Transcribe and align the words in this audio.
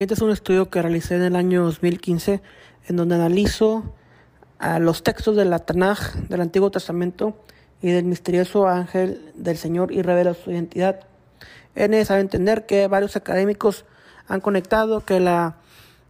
Este 0.00 0.14
es 0.14 0.22
un 0.22 0.30
estudio 0.30 0.70
que 0.70 0.80
realicé 0.80 1.16
en 1.16 1.20
el 1.20 1.36
año 1.36 1.62
2015 1.62 2.40
en 2.88 2.96
donde 2.96 3.16
analizo 3.16 3.94
a 4.58 4.78
los 4.78 5.02
textos 5.02 5.36
de 5.36 5.44
la 5.44 5.58
Tanaj 5.58 6.14
del 6.30 6.40
Antiguo 6.40 6.70
Testamento 6.70 7.38
y 7.82 7.90
del 7.90 8.06
misterioso 8.06 8.66
ángel 8.66 9.30
del 9.34 9.58
Señor 9.58 9.92
y 9.92 10.00
revela 10.00 10.32
su 10.32 10.52
identidad. 10.52 11.00
Es 11.74 11.90
necesario 11.90 12.22
entender 12.22 12.64
que 12.64 12.88
varios 12.88 13.14
académicos 13.14 13.84
han 14.26 14.40
conectado 14.40 15.04
que 15.04 15.20
la 15.20 15.58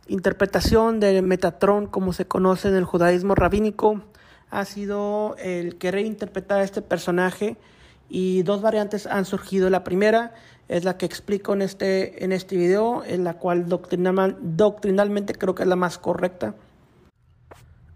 interpretación 0.06 1.00
del 1.00 1.24
Metatrón, 1.24 1.88
como 1.88 2.12
se 2.12 2.26
conoce 2.26 2.68
en 2.68 2.76
el 2.76 2.84
judaísmo 2.84 3.34
rabínico, 3.34 4.02
ha 4.50 4.64
sido 4.66 5.34
el 5.36 5.78
querer 5.78 6.06
interpretar 6.06 6.60
a 6.60 6.62
este 6.62 6.80
personaje 6.80 7.56
y 8.08 8.44
dos 8.44 8.62
variantes 8.62 9.08
han 9.08 9.24
surgido. 9.24 9.68
La 9.68 9.82
primera 9.82 10.32
es 10.70 10.84
la 10.84 10.96
que 10.96 11.04
explico 11.04 11.52
en 11.52 11.62
este, 11.62 12.24
en 12.24 12.30
este 12.30 12.56
video, 12.56 13.02
en 13.04 13.24
la 13.24 13.34
cual 13.34 13.68
doctrinal, 13.68 14.38
doctrinalmente 14.40 15.34
creo 15.34 15.52
que 15.52 15.64
es 15.64 15.68
la 15.68 15.74
más 15.74 15.98
correcta. 15.98 16.54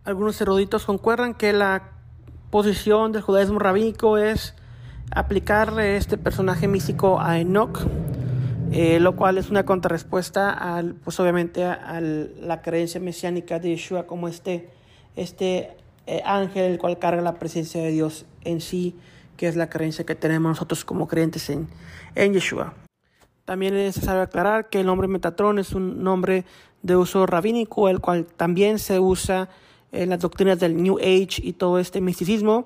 Algunos 0.02 0.40
eruditos 0.40 0.84
concuerdan 0.84 1.34
que 1.34 1.52
la 1.52 1.92
posición 2.50 3.12
del 3.12 3.22
judaísmo 3.22 3.60
rabínico 3.60 4.18
es 4.18 4.56
aplicarle 5.12 5.96
este 5.96 6.18
personaje 6.18 6.66
místico 6.66 7.20
a 7.20 7.38
Enoch, 7.38 7.78
eh, 8.72 8.98
lo 8.98 9.14
cual 9.14 9.38
es 9.38 9.50
una 9.50 9.64
contrarrespuesta 9.64 10.50
al, 10.50 10.96
pues 10.96 11.20
obviamente 11.20 11.64
a, 11.64 12.00
la 12.00 12.60
creencia 12.60 13.00
mesiánica 13.00 13.60
de 13.60 13.68
Yeshua 13.68 14.08
como 14.08 14.26
este, 14.26 14.68
este 15.14 15.76
eh, 16.08 16.22
ángel 16.24 16.72
el 16.72 16.78
cual 16.78 16.98
carga 16.98 17.22
la 17.22 17.34
presencia 17.34 17.80
de 17.80 17.92
Dios 17.92 18.26
en 18.42 18.60
sí 18.60 18.96
que 19.36 19.48
es 19.48 19.56
la 19.56 19.68
creencia 19.68 20.04
que 20.04 20.14
tenemos 20.14 20.50
nosotros 20.50 20.84
como 20.84 21.08
creyentes 21.08 21.50
en, 21.50 21.68
en 22.14 22.32
Yeshua. 22.32 22.74
También 23.44 23.74
es 23.74 23.96
necesario 23.96 24.22
aclarar 24.22 24.68
que 24.68 24.80
el 24.80 24.86
nombre 24.86 25.08
Metatron 25.08 25.58
es 25.58 25.72
un 25.72 26.02
nombre 26.02 26.44
de 26.82 26.96
uso 26.96 27.26
rabínico, 27.26 27.88
el 27.88 28.00
cual 28.00 28.26
también 28.26 28.78
se 28.78 28.98
usa 28.98 29.48
en 29.92 30.10
las 30.10 30.20
doctrinas 30.20 30.58
del 30.58 30.82
New 30.82 30.98
Age 30.98 31.40
y 31.42 31.52
todo 31.54 31.78
este 31.78 32.00
misticismo. 32.00 32.64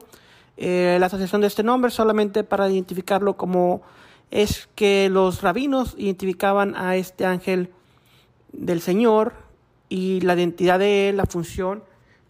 Eh, 0.57 0.97
la 0.99 1.07
asociación 1.07 1.41
de 1.41 1.47
este 1.47 1.63
nombre 1.63 1.91
solamente 1.91 2.43
para 2.43 2.69
identificarlo 2.69 3.37
como 3.37 3.83
es 4.31 4.69
que 4.75 5.09
los 5.09 5.43
rabinos 5.43 5.95
identificaban 5.97 6.75
a 6.77 6.97
este 6.97 7.27
ángel 7.27 7.71
del 8.53 8.81
Señor 8.81 9.35
y 9.89 10.21
la 10.21 10.35
identidad 10.35 10.79
de 10.79 11.11
él, 11.11 11.17
la 11.17 11.27
función, 11.27 11.83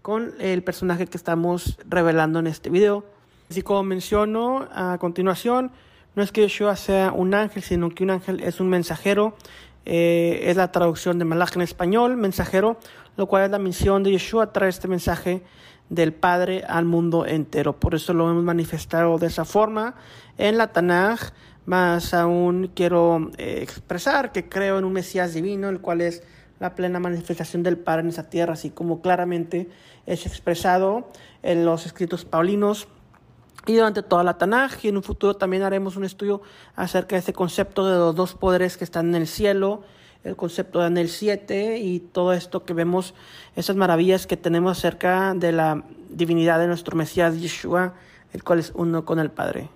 con 0.03 0.35
el 0.41 0.63
personaje 0.63 1.07
que 1.07 1.17
estamos 1.17 1.79
revelando 1.89 2.39
en 2.39 2.47
este 2.47 2.71
video. 2.71 3.05
Así 3.51 3.63
como 3.63 3.83
menciono 3.83 4.69
a 4.73 4.99
continuación, 4.99 5.71
no 6.19 6.25
es 6.25 6.33
que 6.33 6.41
Yeshua 6.41 6.75
sea 6.75 7.13
un 7.13 7.33
ángel, 7.33 7.63
sino 7.63 7.91
que 7.91 8.03
un 8.03 8.11
ángel 8.11 8.43
es 8.43 8.59
un 8.59 8.69
mensajero. 8.69 9.37
Eh, 9.85 10.51
es 10.51 10.57
la 10.57 10.73
traducción 10.73 11.17
de 11.21 11.25
Malach 11.25 11.55
en 11.55 11.63
español, 11.63 12.17
mensajero, 12.17 12.77
lo 13.17 13.29
cual 13.29 13.45
es 13.45 13.51
la 13.53 13.61
misión 13.61 14.03
de 14.03 14.11
Yeshua, 14.11 14.53
traer 14.53 14.71
este 14.71 14.89
mensaje 14.89 15.45
del 15.91 16.13
Padre 16.13 16.65
al 16.67 16.87
mundo 16.87 17.25
entero. 17.25 17.79
Por 17.79 17.95
eso 17.95 18.15
lo 18.15 18.29
hemos 18.29 18.43
manifestado 18.43 19.17
de 19.19 19.29
esa 19.29 19.45
forma 19.45 19.95
en 20.39 20.59
la 20.59 20.73
Tanaj. 20.73 21.31
Más 21.67 22.13
aún 22.15 22.73
quiero 22.75 23.31
eh, 23.39 23.61
expresar 23.63 24.33
que 24.33 24.49
creo 24.49 24.77
en 24.79 24.85
un 24.85 24.95
Mesías 24.95 25.35
divino, 25.35 25.69
el 25.69 25.81
cual 25.81 26.01
es 26.01 26.25
la 26.59 26.75
plena 26.75 26.99
manifestación 26.99 27.63
del 27.63 27.79
Padre 27.79 28.03
en 28.03 28.09
esa 28.09 28.29
tierra, 28.29 28.55
así 28.55 28.71
como 28.71 29.03
claramente 29.03 29.69
es 30.05 30.27
expresado 30.27 31.09
en 31.45 31.65
los 31.65 31.87
escritos 31.87 32.25
paulinos 32.25 32.89
y 33.69 33.77
durante 33.77 34.03
toda 34.03 34.25
la 34.25 34.39
Tanaj. 34.39 34.85
Y 34.85 34.89
en 34.89 34.97
un 34.97 35.03
futuro 35.03 35.37
también 35.37 35.63
haremos 35.63 35.97
un 35.97 36.05
estudio 36.05 36.41
acerca 36.75 37.17
de 37.17 37.21
ese 37.21 37.33
concepto 37.33 37.87
de 37.87 37.97
los 37.97 38.17
dos 38.17 38.35
poderes 38.35 38.77
que 38.77 38.85
están 38.85 39.11
en 39.11 39.15
el 39.15 39.27
cielo, 39.29 39.83
el 40.25 40.37
concepto 40.37 40.81
de 40.81 40.87
Anel 40.87 41.09
7 41.09 41.79
y 41.79 42.01
todo 42.01 42.33
esto 42.33 42.65
que 42.65 42.73
vemos, 42.73 43.15
esas 43.55 43.77
maravillas 43.77 44.27
que 44.27 44.37
tenemos 44.37 44.79
acerca 44.79 45.35
de 45.35 45.53
la 45.53 45.85
divinidad 46.09 46.59
de 46.59 46.67
nuestro 46.67 46.97
Mesías 46.97 47.41
Yeshua, 47.41 47.95
el 48.33 48.43
cual 48.43 48.59
es 48.59 48.73
uno 48.75 49.05
con 49.05 49.19
el 49.19 49.31
Padre. 49.31 49.69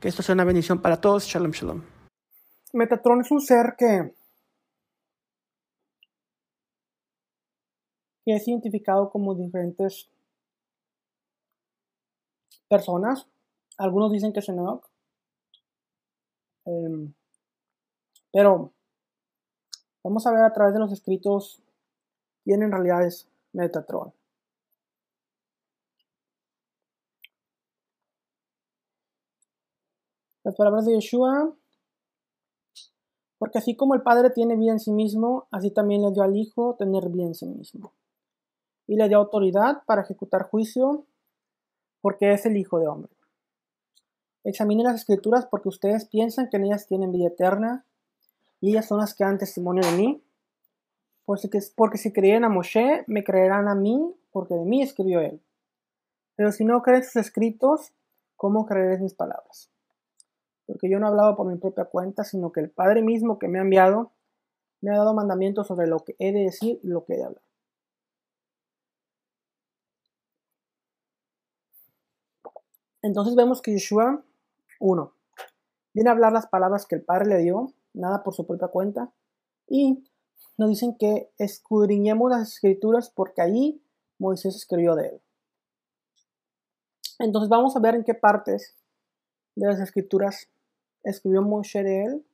Que 0.00 0.08
esto 0.08 0.22
sea 0.22 0.34
una 0.34 0.44
bendición 0.44 0.80
para 0.80 1.00
todos. 1.00 1.24
Shalom, 1.26 1.50
shalom. 1.50 1.82
Metatron 2.72 3.22
es 3.22 3.30
un 3.32 3.40
ser 3.40 3.74
que, 3.76 4.12
que 8.24 8.36
es 8.36 8.46
identificado 8.46 9.10
como 9.10 9.34
diferentes 9.34 10.08
personas. 12.68 13.26
Algunos 13.78 14.12
dicen 14.12 14.32
que 14.32 14.40
es 14.40 14.48
Enoch. 14.48 14.88
Em, 16.64 17.14
pero 18.32 18.72
vamos 20.04 20.26
a 20.26 20.32
ver 20.32 20.42
a 20.42 20.52
través 20.52 20.74
de 20.74 20.80
los 20.80 20.92
escritos 20.92 21.62
quién 22.44 22.62
en 22.62 22.72
realidad 22.72 23.06
es 23.06 23.28
Metatron. 23.52 24.12
Las 30.44 30.54
palabras 30.56 30.86
de 30.86 30.94
Yeshua, 30.94 31.54
porque 33.38 33.58
así 33.58 33.76
como 33.76 33.94
el 33.94 34.02
Padre 34.02 34.30
tiene 34.30 34.56
vida 34.56 34.72
en 34.72 34.80
sí 34.80 34.92
mismo, 34.92 35.46
así 35.50 35.70
también 35.70 36.02
le 36.02 36.10
dio 36.10 36.22
al 36.22 36.36
Hijo 36.36 36.74
tener 36.78 37.08
vida 37.10 37.24
en 37.24 37.34
sí 37.34 37.46
mismo. 37.46 37.92
Y 38.86 38.96
le 38.96 39.08
dio 39.08 39.18
autoridad 39.18 39.84
para 39.84 40.02
ejecutar 40.02 40.48
juicio 40.48 41.06
porque 42.00 42.32
es 42.32 42.46
el 42.46 42.56
Hijo 42.56 42.78
de 42.78 42.88
Hombre. 42.88 43.12
Examinen 44.44 44.84
las 44.84 44.96
escrituras 44.96 45.46
porque 45.46 45.68
ustedes 45.68 46.06
piensan 46.06 46.48
que 46.48 46.56
en 46.56 46.64
ellas 46.64 46.86
tienen 46.86 47.12
vida 47.12 47.28
eterna 47.28 47.84
y 48.60 48.70
ellas 48.70 48.86
son 48.86 48.98
las 48.98 49.14
que 49.14 49.24
dan 49.24 49.38
testimonio 49.38 49.82
de 49.88 49.96
mí. 49.96 50.24
Porque 51.24 51.98
si 51.98 52.12
creen 52.12 52.44
a 52.44 52.48
Moshe, 52.48 53.04
me 53.06 53.22
creerán 53.22 53.68
a 53.68 53.74
mí, 53.74 54.14
porque 54.30 54.54
de 54.54 54.64
mí 54.64 54.82
escribió 54.82 55.20
él. 55.20 55.42
Pero 56.36 56.52
si 56.52 56.64
no 56.64 56.80
crees 56.82 57.12
sus 57.12 57.16
escritos, 57.16 57.92
¿cómo 58.36 58.64
creerás 58.64 59.00
mis 59.00 59.12
palabras? 59.12 59.70
Porque 60.66 60.88
yo 60.88 60.98
no 60.98 61.06
he 61.06 61.10
hablado 61.10 61.36
por 61.36 61.46
mi 61.46 61.58
propia 61.58 61.84
cuenta, 61.84 62.24
sino 62.24 62.50
que 62.50 62.60
el 62.60 62.70
Padre 62.70 63.02
mismo 63.02 63.38
que 63.38 63.48
me 63.48 63.58
ha 63.58 63.62
enviado 63.62 64.12
me 64.80 64.92
ha 64.92 64.96
dado 64.98 65.12
mandamientos 65.12 65.66
sobre 65.66 65.86
lo 65.86 65.98
que 65.98 66.14
he 66.18 66.32
de 66.32 66.44
decir 66.44 66.80
y 66.82 66.88
lo 66.88 67.04
que 67.04 67.14
he 67.14 67.16
de 67.16 67.24
hablar. 67.24 67.42
Entonces 73.02 73.34
vemos 73.34 73.62
que 73.62 73.72
Yeshua, 73.72 74.24
uno, 74.80 75.14
viene 75.94 76.10
a 76.10 76.12
hablar 76.12 76.32
las 76.32 76.46
palabras 76.46 76.86
que 76.86 76.96
el 76.96 77.02
Padre 77.02 77.26
le 77.26 77.38
dio, 77.38 77.72
nada 77.94 78.22
por 78.22 78.34
su 78.34 78.46
propia 78.46 78.68
cuenta, 78.68 79.12
y 79.66 80.04
nos 80.56 80.70
dicen 80.70 80.96
que 80.98 81.30
escudriñemos 81.38 82.30
las 82.30 82.54
escrituras 82.54 83.10
porque 83.10 83.42
allí 83.42 83.82
Moisés 84.18 84.56
escribió 84.56 84.96
de 84.96 85.08
él. 85.08 85.22
Entonces 87.20 87.48
vamos 87.48 87.76
a 87.76 87.80
ver 87.80 87.94
en 87.94 88.04
qué 88.04 88.14
partes 88.14 88.76
de 89.54 89.66
las 89.66 89.80
escrituras 89.80 90.48
escribió 91.04 91.42
Moisés 91.42 91.84
de 91.84 92.04
él, 92.04 92.26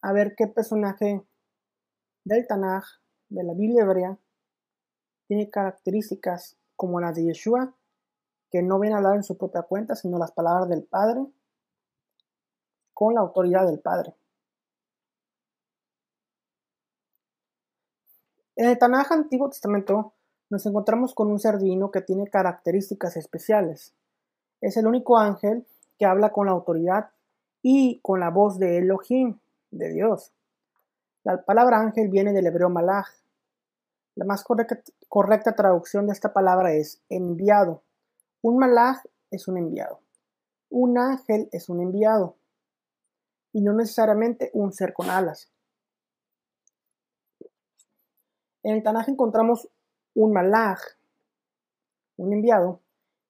a 0.00 0.12
ver 0.12 0.34
qué 0.36 0.46
personaje 0.46 1.24
del 2.24 2.46
Tanaj, 2.46 2.84
de 3.28 3.42
la 3.44 3.54
Biblia 3.54 3.82
hebrea, 3.82 4.18
tiene 5.26 5.50
características 5.50 6.56
como 6.76 7.00
las 7.00 7.14
de 7.14 7.24
Yeshua 7.24 7.74
que 8.50 8.62
no 8.62 8.78
viene 8.78 8.94
a 8.94 8.98
hablar 8.98 9.16
en 9.16 9.22
su 9.22 9.36
propia 9.36 9.62
cuenta, 9.62 9.94
sino 9.94 10.18
las 10.18 10.32
palabras 10.32 10.68
del 10.68 10.84
Padre 10.84 11.26
con 12.94 13.14
la 13.14 13.20
autoridad 13.20 13.66
del 13.66 13.80
Padre. 13.80 14.14
En 18.56 18.68
el 18.68 18.76
Tanaj 18.76 19.12
Antiguo 19.12 19.48
Testamento 19.48 20.14
nos 20.50 20.66
encontramos 20.66 21.14
con 21.14 21.30
un 21.30 21.38
ser 21.38 21.58
divino 21.58 21.90
que 21.90 22.00
tiene 22.00 22.26
características 22.26 23.16
especiales. 23.16 23.94
Es 24.60 24.76
el 24.76 24.86
único 24.86 25.18
ángel 25.18 25.64
que 25.98 26.06
habla 26.06 26.32
con 26.32 26.46
la 26.46 26.52
autoridad 26.52 27.10
y 27.62 28.00
con 28.00 28.18
la 28.18 28.30
voz 28.30 28.58
de 28.58 28.78
Elohim, 28.78 29.38
de 29.70 29.90
Dios. 29.90 30.32
La 31.22 31.44
palabra 31.44 31.78
ángel 31.78 32.08
viene 32.08 32.32
del 32.32 32.46
hebreo 32.46 32.70
malach. 32.70 33.06
La 34.16 34.24
más 34.24 34.42
correcta, 34.42 34.80
correcta 35.08 35.54
traducción 35.54 36.06
de 36.06 36.12
esta 36.12 36.32
palabra 36.32 36.72
es 36.72 37.00
enviado. 37.08 37.82
Un 38.42 38.58
malaj 38.58 38.98
es 39.30 39.48
un 39.48 39.58
enviado. 39.58 40.00
Un 40.70 40.98
ángel 40.98 41.48
es 41.52 41.68
un 41.68 41.80
enviado. 41.80 42.36
Y 43.52 43.62
no 43.62 43.72
necesariamente 43.72 44.50
un 44.52 44.72
ser 44.72 44.92
con 44.92 45.10
alas. 45.10 45.50
En 48.62 48.74
el 48.74 48.82
Tanaj 48.82 49.08
encontramos 49.08 49.68
un 50.14 50.32
malaj, 50.32 50.78
un 52.16 52.32
enviado, 52.32 52.80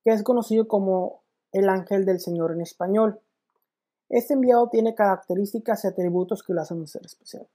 que 0.02 0.10
es 0.10 0.22
conocido 0.22 0.66
como 0.66 1.22
el 1.52 1.68
ángel 1.68 2.04
del 2.04 2.20
Señor 2.20 2.52
en 2.52 2.60
español. 2.60 3.20
Este 4.08 4.34
enviado 4.34 4.68
tiene 4.68 4.94
características 4.94 5.84
y 5.84 5.88
atributos 5.88 6.42
que 6.42 6.54
lo 6.54 6.62
hacen 6.62 6.78
un 6.78 6.88
ser 6.88 7.04
especial. 7.04 7.46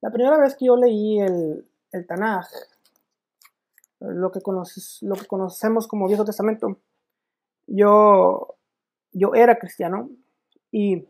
La 0.00 0.10
primera 0.10 0.38
vez 0.38 0.56
que 0.56 0.66
yo 0.66 0.76
leí 0.76 1.20
el, 1.20 1.68
el 1.92 2.06
Tanaj, 2.06 2.46
lo 4.00 4.30
que, 4.30 4.40
lo 5.02 5.14
que 5.14 5.26
conocemos 5.26 5.88
como 5.88 6.06
Viejo 6.08 6.24
Testamento, 6.24 6.78
yo, 7.66 8.56
yo 9.12 9.34
era 9.34 9.58
cristiano 9.58 10.10
y 10.70 11.06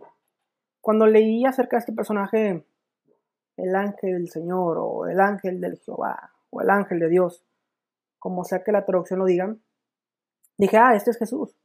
cuando 0.81 1.07
leí 1.07 1.45
acerca 1.45 1.77
de 1.77 1.81
este 1.81 1.93
personaje 1.93 2.67
el 3.57 3.75
ángel 3.75 4.13
del 4.13 4.29
Señor 4.29 4.77
o 4.79 5.07
el 5.07 5.21
ángel 5.21 5.61
del 5.61 5.79
Jehová 5.79 6.33
o 6.51 6.61
el 6.61 6.71
ángel 6.71 6.99
de 6.99 7.09
Dios, 7.09 7.45
como 8.19 8.45
sea 8.45 8.63
que 8.63 8.73
la 8.73 8.85
traducción 8.85 9.19
lo 9.19 9.27
digan, 9.27 9.63
dije, 10.57 10.77
ah, 10.77 10.95
este 10.95 11.11
es 11.11 11.19
Jesús. 11.19 11.57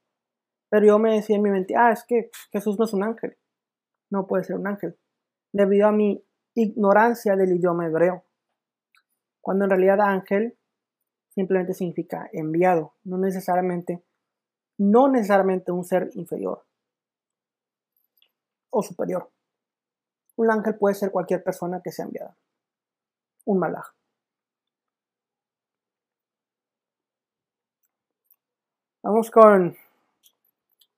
Pero 0.69 0.85
yo 0.85 0.99
me 0.99 1.15
decía 1.15 1.35
en 1.35 1.41
mi 1.41 1.49
mente, 1.49 1.75
ah, 1.75 1.91
es 1.91 2.03
que 2.03 2.29
Jesús 2.51 2.77
no 2.77 2.85
es 2.85 2.93
un 2.93 3.03
ángel. 3.03 3.37
No 4.09 4.27
puede 4.27 4.43
ser 4.43 4.55
un 4.55 4.67
ángel. 4.67 4.97
Debido 5.51 5.87
a 5.87 5.91
mi 5.91 6.23
ignorancia 6.53 7.35
del 7.35 7.53
idioma 7.53 7.87
hebreo. 7.87 8.23
Cuando 9.41 9.65
en 9.65 9.71
realidad 9.71 10.01
ángel 10.01 10.58
simplemente 11.39 11.73
significa 11.73 12.29
enviado, 12.33 12.95
no 13.05 13.17
necesariamente, 13.17 14.03
no 14.77 15.07
necesariamente 15.07 15.71
un 15.71 15.85
ser 15.85 16.09
inferior 16.15 16.65
o 18.69 18.83
superior. 18.83 19.31
Un 20.35 20.51
ángel 20.51 20.75
puede 20.75 20.95
ser 20.95 21.11
cualquier 21.11 21.41
persona 21.41 21.79
que 21.81 21.93
sea 21.93 22.03
enviada. 22.03 22.35
Un 23.45 23.57
malaj. 23.57 23.87
Vamos 29.01 29.31
con 29.31 29.77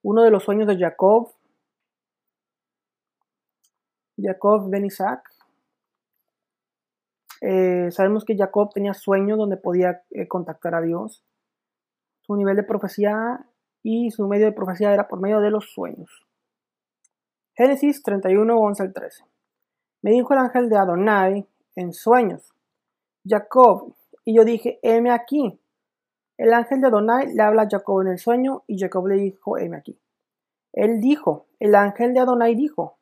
uno 0.02 0.24
de 0.24 0.32
los 0.32 0.44
sueños 0.44 0.68
de 0.68 0.80
Jacob. 0.80 1.32
Jacob 4.18 4.72
ben 4.72 4.86
Isaac. 4.86 5.22
Eh, 7.42 7.90
sabemos 7.92 8.24
que 8.24 8.38
Jacob 8.38 8.70
tenía 8.72 8.94
sueños 8.94 9.38
donde 9.38 9.58
podía 9.58 10.04
eh, 10.12 10.28
contactar 10.28 10.76
a 10.76 10.82
Dios. 10.82 11.24
Su 12.22 12.36
nivel 12.36 12.56
de 12.56 12.64
profecía 12.64 13.46
y 13.84 14.12
su 14.12 14.28
medio 14.28 14.46
de 14.46 14.52
profecía 14.52 14.94
era 14.94 15.08
por 15.08 15.20
medio 15.20 15.40
de 15.40 15.50
los 15.50 15.72
sueños. 15.72 16.28
Génesis 17.56 18.04
31, 18.04 18.58
11 18.58 18.84
al 18.84 18.94
13. 18.94 19.26
Me 20.04 20.12
dijo 20.12 20.34
el 20.34 20.40
ángel 20.40 20.70
de 20.70 20.78
Adonai 20.78 21.48
en 21.76 21.94
sueños, 21.94 22.54
Jacob, 23.28 23.94
y 24.24 24.36
yo 24.36 24.46
dije, 24.46 24.80
heme 24.84 25.12
aquí. 25.12 25.60
El 26.38 26.54
ángel 26.54 26.82
de 26.82 26.88
Adonai 26.88 27.34
le 27.34 27.44
habla 27.44 27.64
a 27.64 27.70
Jacob 27.70 28.02
en 28.02 28.08
el 28.08 28.18
sueño 28.18 28.64
y 28.68 28.80
Jacob 28.80 29.08
le 29.08 29.16
dijo, 29.16 29.58
heme 29.58 29.78
aquí. 29.78 30.00
Él 30.74 31.00
dijo, 31.00 31.48
el 31.60 31.76
ángel 31.76 32.14
de 32.14 32.20
Adonai 32.20 32.56
dijo, 32.56 32.98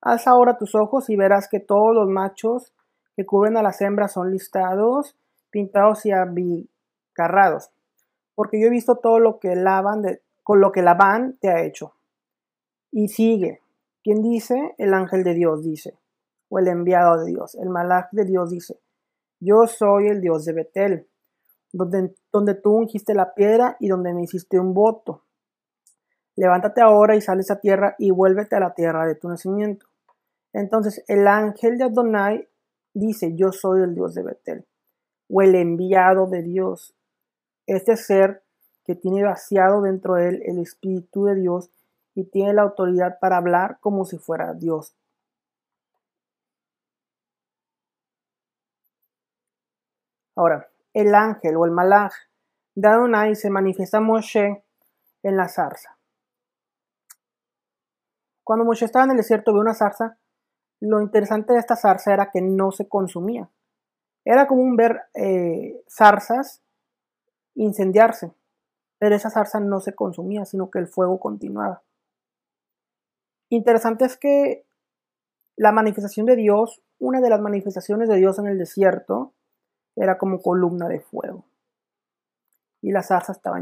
haz 0.00 0.26
ahora 0.26 0.58
tus 0.58 0.74
ojos 0.74 1.08
y 1.08 1.16
verás 1.16 1.48
que 1.48 1.60
todos 1.60 1.94
los 1.94 2.08
machos 2.08 2.74
que 3.16 3.24
cubren 3.24 3.56
a 3.56 3.62
las 3.62 3.80
hembras 3.80 4.12
son 4.12 4.30
listados, 4.30 5.16
pintados 5.50 6.04
y 6.04 6.12
abicarrados, 6.12 7.70
porque 8.34 8.60
yo 8.60 8.66
he 8.66 8.70
visto 8.70 8.96
todo 8.96 9.18
lo 9.18 9.40
que 9.40 9.56
Laban 9.56 10.02
de, 10.02 10.20
con 10.42 10.60
lo 10.60 10.70
que 10.70 10.82
Labán 10.82 11.38
te 11.40 11.48
ha 11.48 11.62
hecho. 11.62 11.94
Y 12.92 13.08
sigue, 13.08 13.62
¿quién 14.04 14.22
dice? 14.22 14.74
El 14.76 14.92
ángel 14.92 15.24
de 15.24 15.34
Dios 15.34 15.64
dice, 15.64 15.98
o 16.50 16.58
el 16.58 16.68
enviado 16.68 17.18
de 17.18 17.26
Dios, 17.32 17.54
el 17.56 17.70
malaj 17.70 18.08
de 18.12 18.26
Dios 18.26 18.50
dice, 18.50 18.78
yo 19.40 19.66
soy 19.66 20.08
el 20.08 20.20
Dios 20.20 20.44
de 20.44 20.52
Betel, 20.52 21.08
donde, 21.72 22.14
donde 22.30 22.54
tú 22.54 22.72
ungiste 22.72 23.14
la 23.14 23.34
piedra 23.34 23.76
y 23.80 23.88
donde 23.88 24.14
me 24.14 24.22
hiciste 24.22 24.60
un 24.60 24.74
voto. 24.74 25.22
Levántate 26.36 26.82
ahora 26.82 27.16
y 27.16 27.22
sale 27.22 27.42
a 27.48 27.60
tierra 27.60 27.96
y 27.98 28.10
vuélvete 28.10 28.56
a 28.56 28.60
la 28.60 28.74
tierra 28.74 29.06
de 29.06 29.14
tu 29.14 29.28
nacimiento. 29.28 29.86
Entonces 30.52 31.02
el 31.08 31.26
ángel 31.26 31.78
de 31.78 31.84
Adonai 31.84 32.48
dice, 33.00 33.34
yo 33.34 33.52
soy 33.52 33.82
el 33.82 33.94
Dios 33.94 34.14
de 34.14 34.22
Betel, 34.22 34.66
o 35.28 35.42
el 35.42 35.54
enviado 35.54 36.26
de 36.26 36.42
Dios. 36.42 36.94
Este 37.66 37.96
ser 37.96 38.42
que 38.84 38.94
tiene 38.94 39.24
vaciado 39.24 39.82
dentro 39.82 40.14
de 40.14 40.28
él 40.28 40.42
el 40.46 40.58
Espíritu 40.58 41.24
de 41.24 41.34
Dios 41.34 41.70
y 42.14 42.24
tiene 42.24 42.54
la 42.54 42.62
autoridad 42.62 43.18
para 43.20 43.36
hablar 43.36 43.78
como 43.80 44.04
si 44.04 44.18
fuera 44.18 44.54
Dios. 44.54 44.94
Ahora, 50.34 50.68
el 50.92 51.14
ángel 51.14 51.56
o 51.56 51.64
el 51.64 51.72
malaj 51.72 52.12
de 52.74 52.88
Adonai 52.88 53.34
se 53.34 53.50
manifiesta 53.50 53.98
a 53.98 54.02
Moshe 54.02 54.64
en 55.22 55.36
la 55.36 55.48
zarza. 55.48 55.96
Cuando 58.44 58.64
Moshe 58.64 58.84
estaba 58.84 59.06
en 59.06 59.12
el 59.12 59.16
desierto 59.16 59.52
vio 59.52 59.60
una 59.60 59.74
zarza. 59.74 60.18
Lo 60.80 61.00
interesante 61.00 61.52
de 61.52 61.58
esta 61.58 61.76
zarza 61.76 62.12
era 62.12 62.30
que 62.30 62.42
no 62.42 62.70
se 62.70 62.88
consumía. 62.88 63.50
Era 64.24 64.46
común 64.46 64.76
ver 64.76 65.02
eh, 65.14 65.82
zarzas 65.88 66.62
incendiarse, 67.54 68.32
pero 68.98 69.14
esa 69.14 69.30
zarza 69.30 69.60
no 69.60 69.80
se 69.80 69.94
consumía, 69.94 70.44
sino 70.44 70.70
que 70.70 70.78
el 70.78 70.88
fuego 70.88 71.18
continuaba. 71.18 71.82
Interesante 73.48 74.04
es 74.04 74.16
que 74.16 74.66
la 75.56 75.72
manifestación 75.72 76.26
de 76.26 76.36
Dios, 76.36 76.82
una 76.98 77.20
de 77.20 77.30
las 77.30 77.40
manifestaciones 77.40 78.08
de 78.08 78.16
Dios 78.16 78.38
en 78.38 78.46
el 78.46 78.58
desierto, 78.58 79.32
era 79.94 80.18
como 80.18 80.42
columna 80.42 80.88
de 80.88 81.00
fuego. 81.00 81.46
Y 82.82 82.92
la 82.92 83.02
zarza 83.02 83.32
estaba 83.32 83.58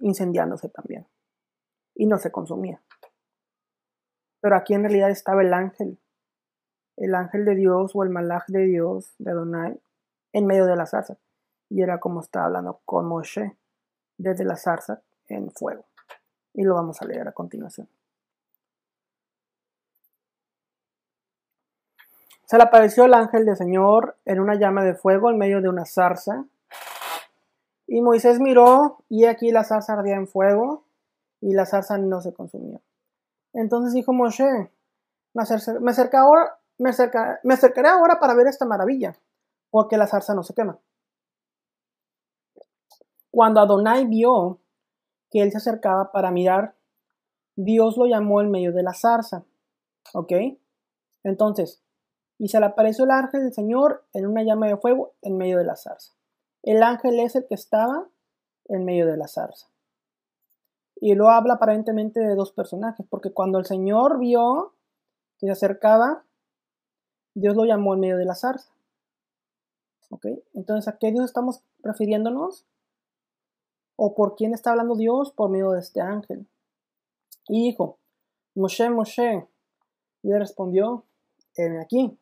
incendiándose 0.00 0.68
también. 0.68 1.06
Y 1.94 2.06
no 2.06 2.18
se 2.18 2.30
consumía. 2.30 2.80
Pero 4.40 4.56
aquí 4.56 4.74
en 4.74 4.82
realidad 4.82 5.10
estaba 5.10 5.42
el 5.42 5.52
ángel. 5.52 5.98
El 6.96 7.14
ángel 7.14 7.44
de 7.44 7.54
Dios 7.54 7.92
o 7.94 8.02
el 8.02 8.10
malaj 8.10 8.46
de 8.48 8.64
Dios, 8.66 9.14
de 9.18 9.30
Adonai, 9.30 9.80
en 10.32 10.46
medio 10.46 10.66
de 10.66 10.76
la 10.76 10.86
zarza. 10.86 11.16
Y 11.68 11.82
era 11.82 11.98
como 11.98 12.20
estaba 12.20 12.46
hablando 12.46 12.80
con 12.84 13.06
Moshe 13.06 13.56
desde 14.18 14.44
la 14.44 14.56
zarza 14.56 15.02
en 15.28 15.50
fuego. 15.50 15.84
Y 16.54 16.62
lo 16.62 16.74
vamos 16.74 17.02
a 17.02 17.06
leer 17.06 17.28
a 17.28 17.32
continuación. 17.32 17.88
Se 22.46 22.56
le 22.56 22.62
apareció 22.62 23.04
el 23.04 23.14
ángel 23.14 23.44
del 23.44 23.56
Señor 23.56 24.16
en 24.24 24.38
una 24.38 24.54
llama 24.54 24.84
de 24.84 24.94
fuego 24.94 25.30
en 25.30 25.38
medio 25.38 25.60
de 25.60 25.68
una 25.68 25.84
zarza. 25.84 26.44
Y 27.88 28.00
Moisés 28.00 28.38
miró, 28.38 28.98
y 29.08 29.24
aquí 29.24 29.50
la 29.50 29.64
zarza 29.64 29.94
ardía 29.94 30.14
en 30.14 30.28
fuego, 30.28 30.84
y 31.40 31.54
la 31.54 31.66
zarza 31.66 31.98
no 31.98 32.20
se 32.20 32.32
consumía. 32.32 32.80
Entonces 33.56 33.94
dijo 33.94 34.12
Moshe, 34.12 34.70
me, 35.32 35.42
acercaré 35.42 36.18
ahora 37.88 38.20
para 38.20 38.34
ver 38.34 38.48
esta 38.48 38.66
maravilla, 38.66 39.18
porque 39.70 39.96
la 39.96 40.06
zarza 40.06 40.34
no 40.34 40.42
se 40.42 40.52
quema. 40.52 40.78
Cuando 43.30 43.60
Adonai 43.60 44.06
vio 44.06 44.60
que 45.30 45.40
él 45.40 45.50
se 45.50 45.56
acercaba 45.56 46.12
para 46.12 46.30
mirar, 46.30 46.76
Dios 47.56 47.96
lo 47.96 48.04
llamó 48.04 48.42
en 48.42 48.50
medio 48.50 48.72
de 48.72 48.82
la 48.82 48.92
zarza. 48.92 49.44
¿Ok? 50.12 50.32
Entonces, 51.24 51.82
y 52.38 52.48
se 52.48 52.60
le 52.60 52.66
apareció 52.66 53.04
el 53.04 53.10
ángel 53.10 53.40
del 53.40 53.54
Señor 53.54 54.06
en 54.12 54.26
una 54.26 54.42
llama 54.42 54.66
de 54.66 54.76
fuego 54.76 55.14
en 55.22 55.38
medio 55.38 55.56
de 55.56 55.64
la 55.64 55.76
zarza. 55.76 56.12
El 56.62 56.82
ángel 56.82 57.18
es 57.20 57.34
el 57.36 57.46
que 57.46 57.54
estaba 57.54 58.06
en 58.66 58.84
medio 58.84 59.06
de 59.06 59.16
la 59.16 59.28
zarza. 59.28 59.66
Y 60.98 61.14
lo 61.14 61.28
habla 61.28 61.54
aparentemente 61.54 62.20
de 62.20 62.34
dos 62.34 62.52
personajes, 62.52 63.06
porque 63.08 63.32
cuando 63.32 63.58
el 63.58 63.66
Señor 63.66 64.18
vio 64.18 64.74
que 65.38 65.46
se 65.46 65.52
acercaba, 65.52 66.24
Dios 67.34 67.54
lo 67.54 67.64
llamó 67.64 67.94
en 67.94 68.00
medio 68.00 68.16
de 68.16 68.24
la 68.24 68.34
zarza. 68.34 68.72
¿Ok? 70.10 70.26
Entonces, 70.54 70.88
¿a 70.88 70.98
qué 70.98 71.12
Dios 71.12 71.26
estamos 71.26 71.62
refiriéndonos? 71.82 72.66
¿O 73.96 74.14
por 74.14 74.36
quién 74.36 74.54
está 74.54 74.70
hablando 74.70 74.96
Dios? 74.96 75.32
Por 75.32 75.50
medio 75.50 75.72
de 75.72 75.80
este 75.80 76.00
ángel. 76.00 76.46
Y 77.48 77.66
dijo, 77.70 77.98
Moshe, 78.54 78.88
Moshe. 78.88 79.46
Y 80.22 80.32
él 80.32 80.38
respondió, 80.38 81.04
heme 81.54 81.80
aquí. 81.80 82.18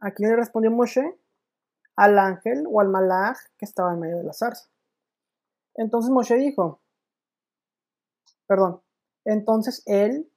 ¿A 0.00 0.12
quién 0.12 0.30
le 0.30 0.36
respondió 0.36 0.70
Moshe? 0.70 1.18
Al 1.96 2.18
ángel 2.18 2.64
o 2.70 2.80
al 2.80 2.88
malaj 2.88 3.36
que 3.58 3.64
estaba 3.64 3.92
en 3.92 4.00
medio 4.00 4.18
de 4.18 4.24
la 4.24 4.32
zarza. 4.32 4.68
Entonces 5.78 6.10
Moshe 6.10 6.34
dijo, 6.34 6.80
perdón, 8.48 8.82
entonces 9.24 9.84
él, 9.86 10.28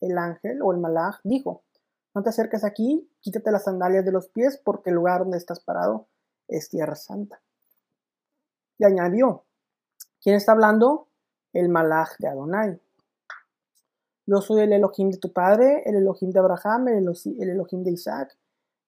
el 0.00 0.18
ángel 0.18 0.60
o 0.62 0.72
el 0.72 0.78
malaj, 0.78 1.20
dijo, 1.24 1.64
no 2.14 2.22
te 2.22 2.28
acerques 2.28 2.62
aquí, 2.62 3.10
quítate 3.20 3.50
las 3.50 3.64
sandalias 3.64 4.04
de 4.04 4.12
los 4.12 4.28
pies 4.28 4.60
porque 4.62 4.90
el 4.90 4.96
lugar 4.96 5.20
donde 5.20 5.38
estás 5.38 5.60
parado 5.60 6.06
es 6.48 6.68
tierra 6.68 6.96
santa. 6.96 7.40
Y 8.76 8.84
añadió, 8.84 9.46
¿quién 10.20 10.36
está 10.36 10.52
hablando? 10.52 11.08
El 11.54 11.70
malaj 11.70 12.18
de 12.18 12.28
Adonai. 12.28 12.78
Yo 14.26 14.42
soy 14.42 14.60
el 14.60 14.74
Elohim 14.74 15.10
de 15.10 15.16
tu 15.16 15.32
padre, 15.32 15.82
el 15.86 15.96
Elohim 15.96 16.30
de 16.30 16.40
Abraham, 16.40 16.88
el 16.88 17.08
Elohim 17.38 17.82
de 17.84 17.90
Isaac 17.90 18.36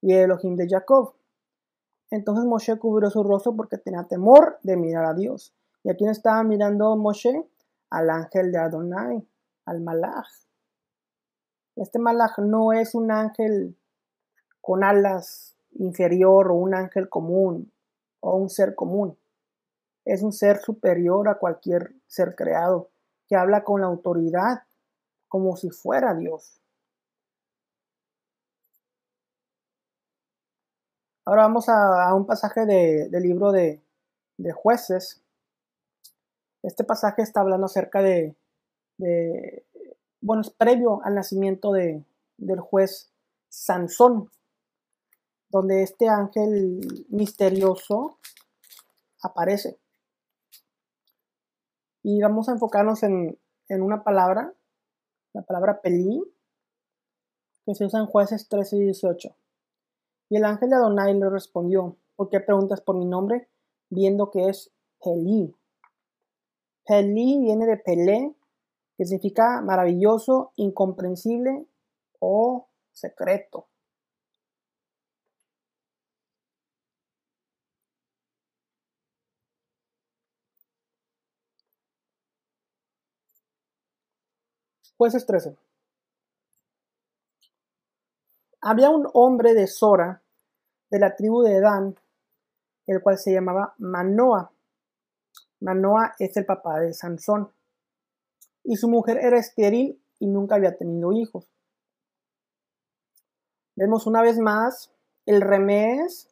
y 0.03 0.13
el 0.13 0.25
Elohim 0.25 0.57
de 0.57 0.69
Jacob. 0.69 1.15
Entonces 2.11 2.45
Moshe 2.45 2.79
cubrió 2.79 3.11
su 3.11 3.23
rostro 3.23 3.57
porque 3.57 3.79
tenía 3.79 4.05
temor 4.05 4.59
de 4.63 4.77
mirar 4.77 5.05
a 5.05 5.15
Dios. 5.15 5.55
¿Y 5.83 5.91
a 5.91 5.97
quién 5.97 6.11
estaba 6.11 6.43
mirando 6.43 6.97
Moshe? 6.97 7.49
Al 7.91 8.11
ángel 8.11 8.53
de 8.53 8.59
Adonai, 8.59 9.29
al 9.67 9.81
malaj. 9.81 10.27
Este 11.77 11.99
malaj 11.99 12.39
no 12.39 12.73
es 12.73 12.95
un 12.95 13.11
ángel 13.11 13.77
con 14.61 14.85
alas 14.85 15.57
inferior 15.73 16.51
o 16.51 16.55
un 16.55 16.75
ángel 16.75 17.09
común 17.09 17.73
o 18.21 18.37
un 18.37 18.49
ser 18.49 18.75
común. 18.75 19.19
Es 20.05 20.23
un 20.23 20.33
ser 20.33 20.59
superior 20.59 21.29
a 21.29 21.39
cualquier 21.39 21.95
ser 22.07 22.35
creado 22.35 22.91
que 23.27 23.37
habla 23.37 23.65
con 23.65 23.81
la 23.81 23.87
autoridad 23.87 24.63
como 25.29 25.57
si 25.57 25.71
fuera 25.71 26.15
Dios. 26.15 26.61
Ahora 31.27 31.43
vamos 31.43 31.69
a, 31.69 32.15
un 32.15 32.27
pasaje 32.27 32.67
del 32.67 33.23
libro 33.23 33.51
de, 33.51 33.83
de, 34.37 34.53
jueces. 34.53 35.23
Este 36.63 36.85
pasaje 36.85 37.23
está 37.23 37.41
hablando 37.41 37.67
acerca 37.67 38.03
de, 38.03 38.37
de 38.99 39.65
bueno, 40.21 40.43
es 40.43 40.51
previo 40.51 41.01
al 41.05 41.15
nacimiento 41.15 41.73
de, 41.73 42.05
del 42.37 42.61
juez 42.61 43.11
Sansón, 43.49 44.31
donde 45.49 45.83
este 45.83 46.09
ángel 46.09 46.81
misterioso 47.09 48.19
aparece. 49.23 49.79
Y 52.03 52.21
vamos 52.21 52.49
a 52.49 52.53
enfocarnos 52.53 53.03
en, 53.03 53.39
en 53.69 53.83
una 53.83 54.05
palabra, 54.05 54.53
la 55.33 55.43
palabra 55.43 55.81
pelí, 55.81 56.23
que 57.65 57.75
se 57.75 57.87
usa 57.87 58.01
en 58.01 58.07
jueces 58.07 58.47
13 58.49 58.77
y 58.77 58.81
18. 58.81 59.35
Y 60.35 60.37
el 60.37 60.45
ángel 60.47 60.73
Adonai 60.73 61.15
le 61.15 61.31
respondió, 61.31 61.97
¿por 62.17 62.29
qué 62.29 62.41
preguntas 62.41 62.81
por 62.81 62.97
mi 62.97 63.05
nombre? 63.05 63.49
Viendo 63.89 64.33
que 64.33 64.49
es 64.49 64.73
Pelí. 65.01 65.55
Pelí 66.85 67.39
viene 67.39 67.67
de 67.67 67.77
Pelé, 67.77 68.35
que 68.99 69.05
significa 69.05 69.61
maravilloso, 69.61 70.51
incomprensible 70.57 71.69
o 72.19 72.67
secreto. 72.91 73.69
Jueces 84.97 85.27
13. 85.27 85.57
Había 88.63 88.91
un 88.91 89.09
hombre 89.13 89.55
de 89.55 89.69
Sora, 89.69 90.24
de 90.91 90.99
la 90.99 91.17
tribu 91.17 91.43
de 91.43 91.57
Edán, 91.57 91.97
el 92.87 93.03
cual 93.03 93.19
se 93.19 93.33
llamaba 93.33 93.75
Manoa. 93.79 94.53
Manoa 95.61 96.15
es 96.19 96.37
el 96.37 96.45
papá 96.45 96.81
de 96.81 96.93
Sansón. 96.93 97.51
Y 98.63 98.77
su 98.77 98.89
mujer 98.89 99.19
era 99.19 99.39
estéril 99.39 100.01
y 100.19 100.27
nunca 100.27 100.55
había 100.55 100.77
tenido 100.77 101.13
hijos. 101.13 101.49
Vemos 103.77 104.07
una 104.07 104.23
vez 104.23 104.39
más 104.39 104.93
el 105.27 105.41
remés 105.41 106.29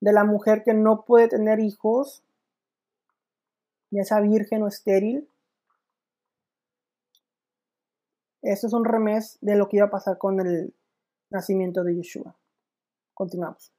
de 0.00 0.12
la 0.12 0.24
mujer 0.24 0.62
que 0.64 0.74
no 0.74 1.04
puede 1.04 1.28
tener 1.28 1.60
hijos, 1.60 2.24
ya 3.90 4.04
sea 4.04 4.20
virgen 4.20 4.62
o 4.62 4.68
estéril. 4.68 5.28
Esto 8.42 8.66
es 8.66 8.72
un 8.72 8.84
remés 8.84 9.38
de 9.42 9.54
lo 9.54 9.68
que 9.68 9.76
iba 9.76 9.86
a 9.86 9.90
pasar 9.90 10.18
con 10.18 10.40
el 10.40 10.74
nacimiento 11.30 11.84
de 11.84 11.96
Yeshua. 11.96 12.34
Continuamos. 13.20 13.70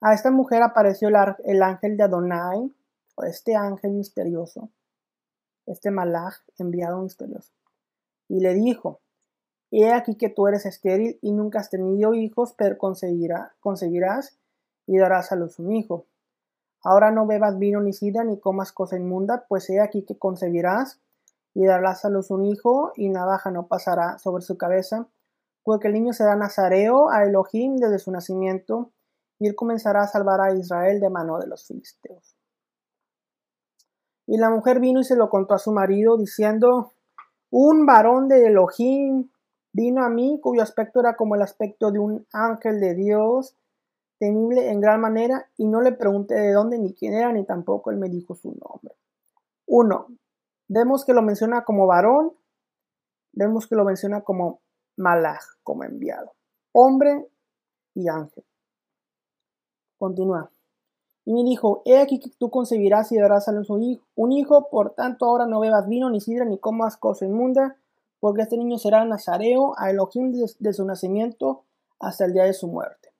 A 0.00 0.14
esta 0.14 0.32
mujer 0.32 0.60
apareció 0.64 1.08
el 1.44 1.62
ángel 1.62 1.96
de 1.96 2.02
Adonai, 2.02 2.74
o 3.14 3.22
este 3.22 3.54
ángel 3.54 3.92
misterioso, 3.92 4.68
este 5.64 5.92
malaj 5.92 6.34
enviado 6.58 7.00
misterioso, 7.00 7.52
y 8.26 8.40
le 8.40 8.52
dijo, 8.52 8.98
He 9.70 9.92
aquí 9.92 10.16
que 10.16 10.28
tú 10.28 10.48
eres 10.48 10.66
estéril 10.66 11.20
y 11.22 11.30
nunca 11.30 11.60
has 11.60 11.70
tenido 11.70 12.14
hijos, 12.14 12.52
pero 12.58 12.76
concebirás 12.76 14.38
y 14.88 14.98
darás 14.98 15.30
a 15.30 15.36
luz 15.36 15.60
un 15.60 15.70
hijo. 15.70 16.06
Ahora 16.82 17.12
no 17.12 17.28
bebas 17.28 17.56
vino 17.60 17.80
ni 17.80 17.92
sida 17.92 18.24
ni 18.24 18.40
comas 18.40 18.72
cosa 18.72 18.96
inmunda, 18.96 19.44
pues 19.48 19.70
he 19.70 19.80
aquí 19.80 20.02
que 20.02 20.18
concebirás 20.18 20.98
y 21.54 21.64
darás 21.64 22.04
a 22.04 22.08
luz 22.08 22.32
un 22.32 22.44
hijo, 22.44 22.90
y 22.96 23.08
navaja 23.08 23.52
no 23.52 23.68
pasará 23.68 24.18
sobre 24.18 24.42
su 24.42 24.58
cabeza, 24.58 25.06
porque 25.64 25.88
el 25.88 25.94
niño 25.94 26.12
será 26.12 26.36
nazareo 26.36 27.10
a 27.10 27.24
Elohim 27.24 27.76
desde 27.76 27.98
su 27.98 28.12
nacimiento, 28.12 28.92
y 29.38 29.48
él 29.48 29.56
comenzará 29.56 30.02
a 30.02 30.06
salvar 30.06 30.40
a 30.40 30.54
Israel 30.54 31.00
de 31.00 31.10
mano 31.10 31.38
de 31.38 31.48
los 31.48 31.66
filisteos. 31.66 32.36
Y 34.26 34.38
la 34.38 34.50
mujer 34.50 34.78
vino 34.78 35.00
y 35.00 35.04
se 35.04 35.16
lo 35.16 35.28
contó 35.28 35.54
a 35.54 35.58
su 35.58 35.72
marido, 35.72 36.16
diciendo, 36.16 36.92
un 37.50 37.86
varón 37.86 38.28
de 38.28 38.46
Elohim 38.46 39.30
vino 39.72 40.04
a 40.04 40.08
mí, 40.08 40.38
cuyo 40.40 40.62
aspecto 40.62 41.00
era 41.00 41.16
como 41.16 41.34
el 41.34 41.42
aspecto 41.42 41.90
de 41.90 41.98
un 41.98 42.26
ángel 42.32 42.80
de 42.80 42.94
Dios, 42.94 43.56
temible 44.18 44.70
en 44.70 44.80
gran 44.80 45.00
manera, 45.00 45.48
y 45.56 45.66
no 45.66 45.80
le 45.80 45.92
pregunté 45.92 46.34
de 46.34 46.52
dónde 46.52 46.78
ni 46.78 46.94
quién 46.94 47.14
era, 47.14 47.32
ni 47.32 47.44
tampoco 47.44 47.90
él 47.90 47.96
me 47.96 48.08
dijo 48.08 48.34
su 48.34 48.48
nombre. 48.48 48.94
Uno, 49.66 50.08
vemos 50.68 51.04
que 51.04 51.14
lo 51.14 51.22
menciona 51.22 51.64
como 51.64 51.86
varón, 51.86 52.32
vemos 53.32 53.66
que 53.66 53.74
lo 53.74 53.84
menciona 53.84 54.22
como 54.22 54.60
malaj, 54.96 55.42
como 55.62 55.84
enviado, 55.84 56.32
hombre 56.72 57.28
y 57.94 58.08
ángel. 58.08 58.44
Continúa. 59.98 60.50
Y 61.24 61.32
me 61.32 61.42
dijo, 61.42 61.82
he 61.86 61.98
aquí 61.98 62.20
que 62.20 62.30
tú 62.38 62.50
concebirás 62.50 63.10
y 63.12 63.18
darás 63.18 63.48
a 63.48 63.52
luz 63.52 63.70
un 63.70 64.32
hijo, 64.32 64.68
por 64.68 64.94
tanto 64.94 65.24
ahora 65.24 65.46
no 65.46 65.60
bebas 65.60 65.88
vino, 65.88 66.10
ni 66.10 66.20
sidra, 66.20 66.44
ni 66.44 66.58
comas 66.58 66.98
cosa 66.98 67.24
inmunda, 67.24 67.78
porque 68.20 68.42
este 68.42 68.58
niño 68.58 68.78
será 68.78 69.04
nazareo 69.04 69.74
a 69.78 69.90
Elohim 69.90 70.32
de, 70.32 70.72
su 70.72 70.84
nacimiento 70.84 71.64
hasta 71.98 72.26
el 72.26 72.34
día 72.34 72.44
de 72.44 72.52
su 72.52 72.68
muerte. 72.68 73.10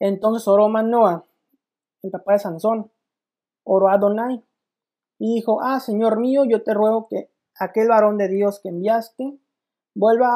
Entonces 0.00 0.46
oró 0.48 0.68
Manoah, 0.68 1.24
el 2.02 2.10
papá 2.10 2.32
de 2.32 2.38
Sansón, 2.40 2.90
oró 3.62 3.88
a 3.88 3.94
Adonai, 3.94 4.44
y 5.18 5.34
dijo, 5.36 5.60
ah, 5.62 5.78
Señor 5.78 6.18
mío, 6.18 6.44
yo 6.44 6.64
te 6.64 6.74
ruego 6.74 7.06
que 7.08 7.30
aquel 7.58 7.88
varón 7.88 8.18
de 8.18 8.28
Dios 8.28 8.58
que 8.60 8.70
enviaste, 8.70 9.38
vuelva 9.94 10.28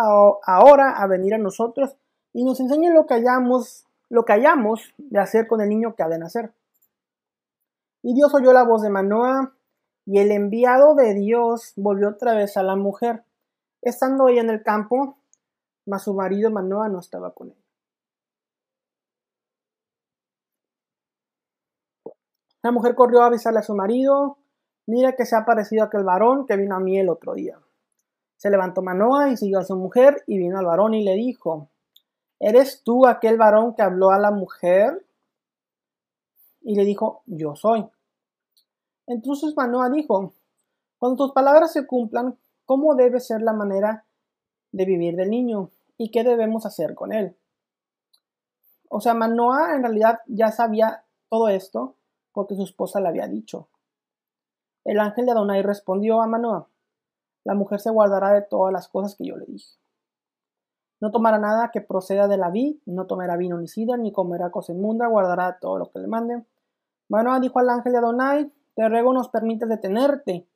ahora 0.45 0.91
a 0.91 1.07
venir 1.07 1.35
a 1.35 1.39
nosotros 1.39 1.97
y 2.33 2.45
nos 2.45 2.61
enseñe 2.61 2.91
lo 2.93 3.07
que 3.07 3.15
hayamos, 3.15 3.87
lo 4.09 4.25
que 4.25 4.33
hayamos 4.33 4.95
de 4.99 5.19
hacer 5.19 5.47
con 5.47 5.61
el 5.61 5.69
niño 5.69 5.95
que 5.95 6.03
ha 6.03 6.09
de 6.09 6.19
nacer. 6.19 6.53
Y 8.03 8.15
Dios 8.15 8.33
oyó 8.35 8.53
la 8.53 8.65
voz 8.65 8.83
de 8.83 8.91
Manoah, 8.91 9.53
y 10.07 10.21
el 10.21 10.31
enviado 10.31 10.95
de 10.95 11.13
Dios 11.15 11.73
volvió 11.77 12.09
otra 12.09 12.33
vez 12.33 12.57
a 12.57 12.63
la 12.63 12.77
mujer, 12.77 13.25
estando 13.83 14.29
ella 14.29 14.41
en 14.41 14.51
el 14.51 14.63
campo, 14.63 15.19
mas 15.85 16.05
su 16.05 16.15
marido 16.15 16.51
Manoah 16.51 16.89
no 16.89 17.01
estaba 17.01 17.35
con 17.35 17.49
ella. 17.49 17.69
La 22.63 22.73
mujer 22.73 22.95
corrió 22.95 23.23
a 23.23 23.27
avisarle 23.27 23.59
a 23.59 23.63
su 23.63 23.75
marido, 23.75 24.39
mira 24.87 25.13
que 25.13 25.27
se 25.27 25.37
ha 25.37 25.41
aparecido 25.41 25.85
aquel 25.85 26.05
varón 26.05 26.47
que 26.47 26.57
vino 26.57 26.77
a 26.77 26.81
mí 26.81 26.99
el 26.99 27.09
otro 27.09 27.35
día. 27.35 27.59
Se 28.39 28.51
levantó 28.51 28.83
Manoa 28.83 29.31
y 29.31 29.37
siguió 29.37 29.59
a 29.59 29.65
su 29.65 29.77
mujer 29.77 30.23
y 30.29 30.39
vino 30.39 30.59
al 30.59 30.65
varón 30.65 30.95
y 30.95 31.03
le 31.03 31.15
dijo, 31.15 31.69
¿eres 32.39 32.83
tú 32.85 33.05
aquel 33.07 33.37
varón 33.37 33.75
que 33.75 33.83
habló 33.83 34.13
a 34.13 34.19
la 34.19 34.31
mujer? 34.31 35.05
Y 36.63 36.77
le 36.77 36.85
dijo, 36.85 37.23
yo 37.27 37.57
soy. 37.57 37.85
Entonces 39.09 39.55
Manoa 39.57 39.91
dijo, 39.91 40.33
cuando 40.99 41.25
tus 41.25 41.33
palabras 41.33 41.73
se 41.73 41.85
cumplan, 41.85 42.39
¿cómo 42.65 42.95
debe 42.95 43.19
ser 43.19 43.43
la 43.43 43.53
manera 43.53 44.05
de 44.71 44.85
vivir 44.85 45.17
del 45.17 45.31
niño? 45.31 45.71
¿Y 45.97 46.13
qué 46.13 46.23
debemos 46.23 46.65
hacer 46.65 46.95
con 46.95 47.13
él? 47.13 47.37
O 48.89 49.01
sea, 49.01 49.15
Manoa 49.15 49.75
en 49.75 49.83
realidad 49.83 50.21
ya 50.27 50.53
sabía 50.53 51.03
todo 51.29 51.49
esto 51.49 51.97
porque 52.33 52.55
su 52.55 52.63
esposa 52.63 53.01
le 53.01 53.09
había 53.09 53.27
dicho. 53.27 53.67
El 54.85 55.01
ángel 55.01 55.27
de 55.27 55.33
Adonai 55.33 55.63
respondió 55.63 56.23
a 56.23 56.29
Manoa, 56.29 56.69
la 57.49 57.55
mujer 57.55 57.81
se 57.81 57.89
guardará 57.89 58.35
de 58.35 58.43
todas 58.43 58.75
las 58.75 58.89
cosas 58.89 59.15
que 59.17 59.25
yo 59.25 59.35
le 59.39 59.47
dije. 59.47 59.79
No 61.01 61.11
tomará 61.11 61.39
nada 61.39 61.71
que 61.73 61.81
proceda 61.81 62.29
de 62.29 62.37
la 62.37 62.51
vid, 62.51 62.77
no 62.85 63.07
tomará 63.07 63.39
vino 63.39 63.57
ni 63.57 63.67
sidra, 63.67 63.97
ni 63.97 64.13
comerá 64.13 64.51
cosa 64.51 64.73
inmunda, 64.73 65.07
guardará 65.07 65.59
todo 65.59 65.79
lo 65.79 65.91
que 65.91 65.99
le 65.99 66.09
mande. 66.09 66.45
Manoah 67.09 67.41
dijo 67.41 67.59
al 67.59 67.71
ángel 67.71 67.93
de 67.93 67.99
Adonai, 68.01 68.53
te 68.75 68.87
ruego 68.87 69.15
nos 69.15 69.31
permites 69.31 69.67
detenerte, 69.67 70.47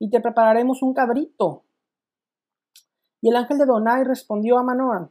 y 0.00 0.10
te 0.10 0.20
prepararemos 0.20 0.82
un 0.82 0.92
cabrito. 0.92 1.62
Y 3.20 3.28
el 3.28 3.36
ángel 3.36 3.58
de 3.58 3.62
Adonai 3.62 4.02
respondió 4.02 4.58
a 4.58 4.64
Manoah, 4.64 5.08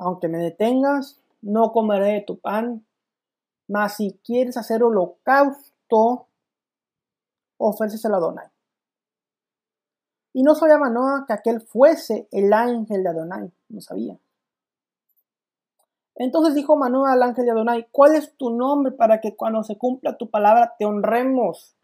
aunque 0.00 0.26
me 0.26 0.38
detengas, 0.38 1.20
no 1.42 1.70
comeré 1.70 2.14
de 2.14 2.20
tu 2.22 2.40
pan, 2.40 2.84
mas 3.68 3.98
si 3.98 4.18
quieres 4.24 4.56
hacer 4.56 4.82
holocausto, 4.82 6.26
ofréceselo 7.56 8.16
a 8.16 8.18
Adonai. 8.18 8.55
Y 10.36 10.42
no 10.42 10.54
sabía 10.54 10.76
Manoah 10.76 11.24
que 11.26 11.32
aquel 11.32 11.62
fuese 11.62 12.28
el 12.30 12.52
ángel 12.52 13.02
de 13.02 13.08
Adonai, 13.08 13.50
no 13.70 13.80
sabía. 13.80 14.18
Entonces 16.14 16.54
dijo 16.54 16.76
Manoah 16.76 17.14
al 17.14 17.22
ángel 17.22 17.46
de 17.46 17.52
Adonai, 17.52 17.88
¿cuál 17.90 18.16
es 18.16 18.36
tu 18.36 18.50
nombre 18.50 18.92
para 18.92 19.22
que 19.22 19.34
cuando 19.34 19.62
se 19.62 19.78
cumpla 19.78 20.18
tu 20.18 20.28
palabra 20.28 20.74
te 20.78 20.84
honremos? 20.84 21.74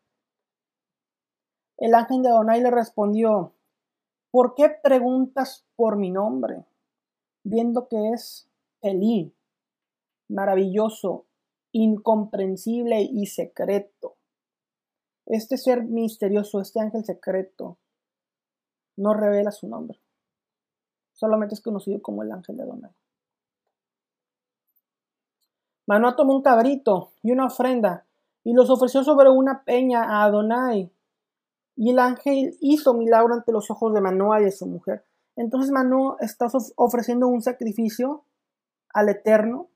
El 1.78 1.94
ángel 1.94 2.20
de 2.20 2.28
Adonai 2.28 2.60
le 2.60 2.70
respondió, 2.70 3.54
¿por 4.30 4.54
qué 4.54 4.68
preguntas 4.68 5.64
por 5.74 5.96
mi 5.96 6.10
nombre? 6.10 6.66
Viendo 7.44 7.88
que 7.88 8.10
es 8.10 8.50
Elí, 8.82 9.34
maravilloso, 10.28 11.24
incomprensible 11.70 13.00
y 13.00 13.24
secreto. 13.28 14.16
Este 15.24 15.56
ser 15.56 15.84
misterioso, 15.84 16.60
este 16.60 16.80
ángel 16.80 17.06
secreto, 17.06 17.78
no 18.96 19.14
revela 19.14 19.50
su 19.50 19.68
nombre. 19.68 20.00
Solamente 21.12 21.54
es 21.54 21.60
conocido 21.60 22.00
como 22.02 22.22
el 22.22 22.32
ángel 22.32 22.56
de 22.56 22.62
Adonai. 22.62 22.92
Manoah 25.86 26.16
tomó 26.16 26.34
un 26.34 26.42
cabrito 26.42 27.12
y 27.22 27.32
una 27.32 27.46
ofrenda 27.46 28.06
y 28.44 28.54
los 28.54 28.70
ofreció 28.70 29.04
sobre 29.04 29.30
una 29.30 29.64
peña 29.64 30.02
a 30.04 30.24
Adonai. 30.24 30.92
Y 31.76 31.90
el 31.90 31.98
ángel 31.98 32.56
hizo 32.60 32.94
milagro 32.94 33.34
ante 33.34 33.52
los 33.52 33.70
ojos 33.70 33.92
de 33.94 34.00
Manoah 34.00 34.40
y 34.40 34.44
de 34.44 34.52
su 34.52 34.66
mujer. 34.66 35.04
Entonces 35.36 35.70
Manoah 35.70 36.16
está 36.20 36.46
ofreciendo 36.76 37.28
un 37.28 37.40
sacrificio 37.40 38.24
al 38.92 39.08
Eterno. 39.08 39.68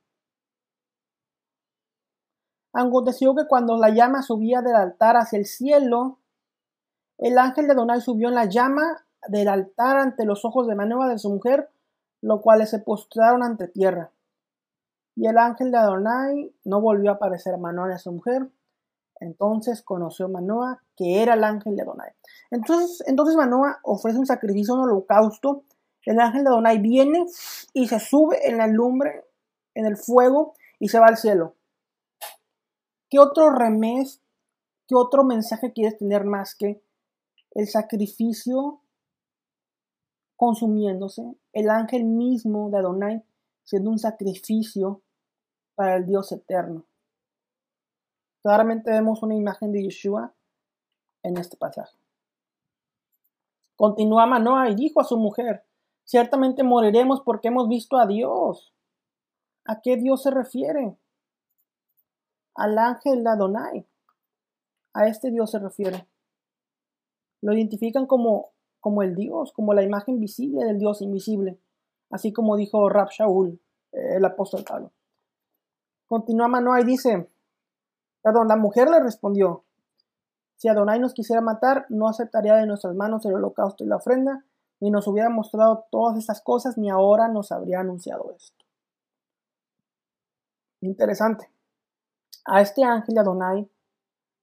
Aconteció 2.73 3.35
que 3.35 3.46
cuando 3.49 3.76
la 3.78 3.88
llama 3.90 4.23
subía 4.23 4.61
del 4.61 4.75
altar 4.75 5.16
hacia 5.16 5.38
el 5.38 5.46
cielo, 5.46 6.18
el 7.18 7.38
ángel 7.38 7.66
de 7.66 7.73
Adonai 7.73 8.02
subió 8.02 8.28
en 8.28 8.35
la 8.35 8.44
llama 8.44 9.05
del 9.28 9.49
altar 9.49 9.96
ante 9.99 10.25
los 10.25 10.44
ojos 10.44 10.66
de 10.66 10.75
y 10.75 11.08
de 11.08 11.18
su 11.18 11.30
mujer, 11.30 11.70
lo 12.20 12.40
cuales 12.40 12.70
se 12.70 12.78
postraron 12.78 13.42
ante 13.42 13.68
tierra. 13.68 14.11
Y 15.14 15.26
el 15.26 15.38
ángel 15.38 15.70
de 15.70 15.78
Adonai 15.78 16.54
no 16.64 16.80
volvió 16.80 17.11
a 17.11 17.14
aparecer 17.14 17.54
a 17.54 17.58
Manoah 17.58 17.90
y 17.90 17.94
a 17.94 17.99
su 17.99 18.12
mujer. 18.12 18.50
Entonces 19.18 19.82
conoció 19.82 20.28
Manoah 20.28 20.82
que 20.94 21.23
era 21.23 21.35
el 21.35 21.44
ángel 21.44 21.75
de 21.76 21.82
Adonai. 21.82 22.12
Entonces, 22.50 23.02
entonces 23.06 23.37
Manoah 23.37 23.80
ofrece 23.82 24.18
un 24.18 24.26
sacrificio, 24.26 24.75
un 24.75 24.80
holocausto. 24.80 25.64
El 26.04 26.20
ángel 26.20 26.44
de 26.44 26.50
Adonai 26.50 26.78
viene 26.78 27.25
y 27.73 27.88
se 27.88 27.99
sube 27.99 28.46
en 28.49 28.58
la 28.58 28.66
lumbre, 28.66 29.25
en 29.75 29.87
el 29.87 29.96
fuego, 29.96 30.54
y 30.78 30.88
se 30.88 30.99
va 30.99 31.06
al 31.06 31.16
cielo. 31.16 31.54
¿Qué 33.08 33.18
otro 33.18 33.50
remés, 33.50 34.20
qué 34.87 34.94
otro 34.94 35.25
mensaje 35.25 35.73
quieres 35.73 35.99
tener 35.99 36.25
más 36.25 36.54
que 36.54 36.82
el 37.52 37.68
sacrificio 37.68 38.80
consumiéndose, 40.37 41.35
el 41.52 41.71
ángel 41.71 42.05
mismo 42.05 42.71
de 42.71 42.78
Adonai 42.78 43.25
siendo 43.64 43.90
un 43.90 43.99
sacrificio 43.99 45.02
para 45.75 45.97
el 45.97 46.07
Dios 46.07 46.31
eterno. 46.33 46.87
Claramente 48.43 48.93
vemos 48.93 49.23
una 49.23 49.35
imagen 49.35 49.73
de 49.73 49.83
Yeshua 49.83 50.33
en 51.23 51.37
este 51.37 51.57
pasaje. 51.57 51.99
Continúa 53.75 54.25
Manoah 54.26 54.71
y 54.71 54.75
dijo 54.75 55.00
a 55.00 55.05
su 55.05 55.19
mujer, 55.19 55.64
ciertamente 56.05 56.62
moriremos 56.62 57.21
porque 57.21 57.49
hemos 57.49 57.69
visto 57.69 57.99
a 57.99 58.07
Dios. 58.07 58.73
¿A 59.64 59.81
qué 59.83 59.97
Dios 59.97 60.23
se 60.23 60.31
refiere? 60.31 60.97
Al 62.55 62.78
ángel 62.78 63.25
de 63.25 63.31
Adonai. 63.31 63.87
A 64.95 65.09
este 65.09 65.31
Dios 65.31 65.50
se 65.50 65.59
refiere. 65.59 66.07
Lo 67.43 67.52
identifican 67.52 68.07
como, 68.07 68.52
como 68.87 69.02
el 69.02 69.16
Dios, 69.16 69.52
como 69.52 69.75
la 69.75 69.83
imagen 69.83 70.21
visible 70.21 70.64
del 70.64 70.78
Dios 70.78 71.02
invisible, 71.02 71.59
así 72.09 72.33
como 72.33 72.57
dijo 72.57 72.88
Rab 72.88 73.09
Shaul, 73.11 73.61
el 73.90 74.25
apóstol 74.25 74.62
Pablo. 74.62 74.93
Continúa 76.07 76.47
Manoah 76.47 76.83
y 76.83 76.85
dice, 76.85 77.28
perdón, 78.23 78.47
la 78.47 78.55
mujer 78.55 78.88
le 78.88 79.00
respondió, 79.00 79.64
si 80.55 80.69
Adonai 80.69 81.00
nos 81.00 81.14
quisiera 81.14 81.43
matar, 81.43 81.87
no 81.88 82.07
aceptaría 82.07 82.55
de 82.55 82.66
nuestras 82.66 82.95
manos 82.95 83.26
el 83.26 83.35
holocausto 83.35 83.83
y 83.83 83.88
la 83.88 83.97
ofrenda, 83.97 84.45
ni 84.78 84.93
nos 84.93 85.09
hubiera 85.09 85.31
mostrado 85.31 85.88
todas 85.90 86.16
estas 86.16 86.40
cosas, 86.40 86.78
ni 86.78 86.88
ahora 86.88 87.26
nos 87.26 87.50
habría 87.50 87.81
anunciado 87.81 88.33
esto. 88.37 88.64
Interesante. 90.81 91.50
A 92.45 92.61
este 92.61 92.85
ángel 92.85 93.19
Adonai, 93.19 93.69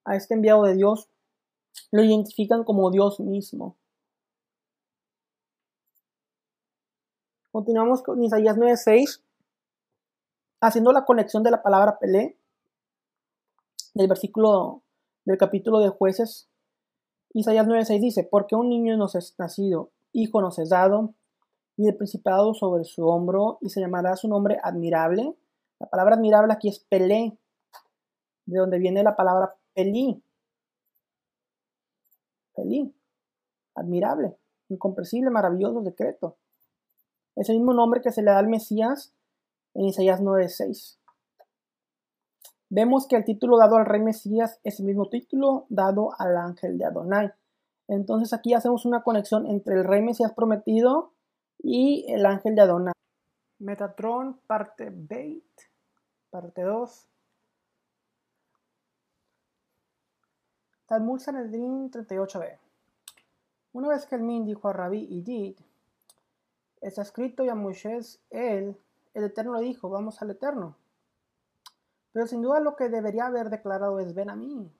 a 0.04 0.16
este 0.16 0.34
enviado 0.34 0.64
de 0.64 0.74
Dios, 0.74 1.08
lo 1.90 2.02
identifican 2.02 2.62
como 2.62 2.90
Dios 2.90 3.20
mismo. 3.20 3.78
Continuamos 7.54 8.02
con 8.02 8.20
Isaías 8.20 8.56
9:6 8.56 9.22
haciendo 10.60 10.90
la 10.90 11.04
conexión 11.04 11.44
de 11.44 11.52
la 11.52 11.62
palabra 11.62 12.00
Pelé, 12.00 12.36
del 13.94 14.08
versículo 14.08 14.82
del 15.24 15.38
capítulo 15.38 15.78
de 15.78 15.88
jueces, 15.88 16.48
Isaías 17.32 17.68
9:6 17.68 18.00
dice, 18.00 18.24
porque 18.28 18.56
un 18.56 18.68
niño 18.68 18.96
nos 18.96 19.14
es 19.14 19.36
nacido, 19.38 19.92
hijo 20.10 20.40
nos 20.40 20.58
es 20.58 20.70
dado, 20.70 21.14
y 21.76 21.86
el 21.86 21.96
principado 21.96 22.54
sobre 22.54 22.82
su 22.82 23.06
hombro, 23.06 23.58
y 23.60 23.68
se 23.68 23.80
llamará 23.80 24.16
su 24.16 24.26
nombre 24.26 24.58
admirable. 24.60 25.36
La 25.78 25.88
palabra 25.88 26.16
admirable 26.16 26.52
aquí 26.52 26.68
es 26.68 26.80
Pelé, 26.80 27.38
de 28.46 28.58
donde 28.58 28.80
viene 28.80 29.04
la 29.04 29.14
palabra 29.14 29.54
Pelí. 29.74 30.20
Pelí, 32.56 32.92
admirable, 33.76 34.36
incomprensible, 34.70 35.30
maravilloso, 35.30 35.82
decreto. 35.82 36.36
Es 37.36 37.48
el 37.48 37.56
mismo 37.56 37.74
nombre 37.74 38.00
que 38.00 38.12
se 38.12 38.22
le 38.22 38.30
da 38.30 38.38
al 38.38 38.48
Mesías 38.48 39.12
en 39.74 39.86
Isaías 39.86 40.20
9:6. 40.20 40.98
Vemos 42.70 43.06
que 43.06 43.16
el 43.16 43.24
título 43.24 43.58
dado 43.58 43.76
al 43.76 43.86
rey 43.86 44.00
Mesías 44.00 44.60
es 44.64 44.80
el 44.80 44.86
mismo 44.86 45.08
título 45.08 45.66
dado 45.68 46.10
al 46.18 46.36
ángel 46.36 46.78
de 46.78 46.84
Adonai. 46.84 47.32
Entonces 47.88 48.32
aquí 48.32 48.54
hacemos 48.54 48.84
una 48.86 49.02
conexión 49.02 49.46
entre 49.46 49.76
el 49.76 49.84
rey 49.84 50.02
Mesías 50.02 50.32
prometido 50.32 51.12
y 51.58 52.06
el 52.12 52.26
ángel 52.26 52.54
de 52.54 52.62
Adonai. 52.62 52.94
Metatron, 53.58 54.40
parte 54.46 54.90
Beit, 54.90 55.44
parte 56.30 56.62
2. 56.62 57.06
Talmud 60.86 61.18
Sanedrin 61.18 61.90
38b. 61.90 62.58
Una 63.72 63.88
vez 63.88 64.06
que 64.06 64.16
el 64.16 64.22
Min 64.22 64.44
dijo 64.44 64.68
a 64.68 64.72
Rabí 64.72 65.06
y 65.08 65.22
Yid, 65.22 65.56
está 66.84 67.02
escrito 67.02 67.44
y 67.44 67.48
a 67.48 67.54
Moisés, 67.54 68.20
él, 68.30 68.76
el 69.14 69.24
Eterno 69.24 69.54
le 69.54 69.62
dijo, 69.62 69.88
vamos 69.88 70.20
al 70.22 70.30
Eterno. 70.30 70.76
Pero 72.12 72.26
sin 72.26 72.42
duda 72.42 72.60
lo 72.60 72.76
que 72.76 72.88
debería 72.88 73.26
haber 73.26 73.50
declarado 73.50 73.98
es, 73.98 74.14
ven 74.14 74.30
a 74.30 74.36
mí. 74.36 74.70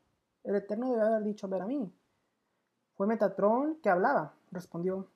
El 0.45 0.55
Eterno 0.55 0.90
debe 0.90 1.03
haber 1.03 1.25
dicho, 1.25 1.49
ven 1.49 1.62
a 1.62 1.67
mí. 1.67 1.93
Fue 2.97 3.07
Metatrón 3.07 3.77
que 3.83 3.88
hablaba, 3.88 4.35
respondió, 4.53 5.09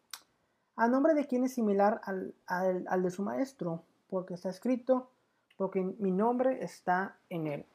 a 0.75 0.89
nombre 0.89 1.15
de 1.15 1.27
quien 1.27 1.45
es 1.45 1.55
similar 1.55 2.01
al, 2.05 2.35
al 2.47 3.03
de 3.03 3.11
su 3.11 3.23
maestro, 3.23 3.85
porque 4.09 4.35
está 4.35 4.49
escrito, 4.49 5.11
porque 5.57 5.83
mi 5.83 6.11
nombre 6.11 6.63
está 6.65 7.19
en 7.29 7.47
él. 7.47 7.67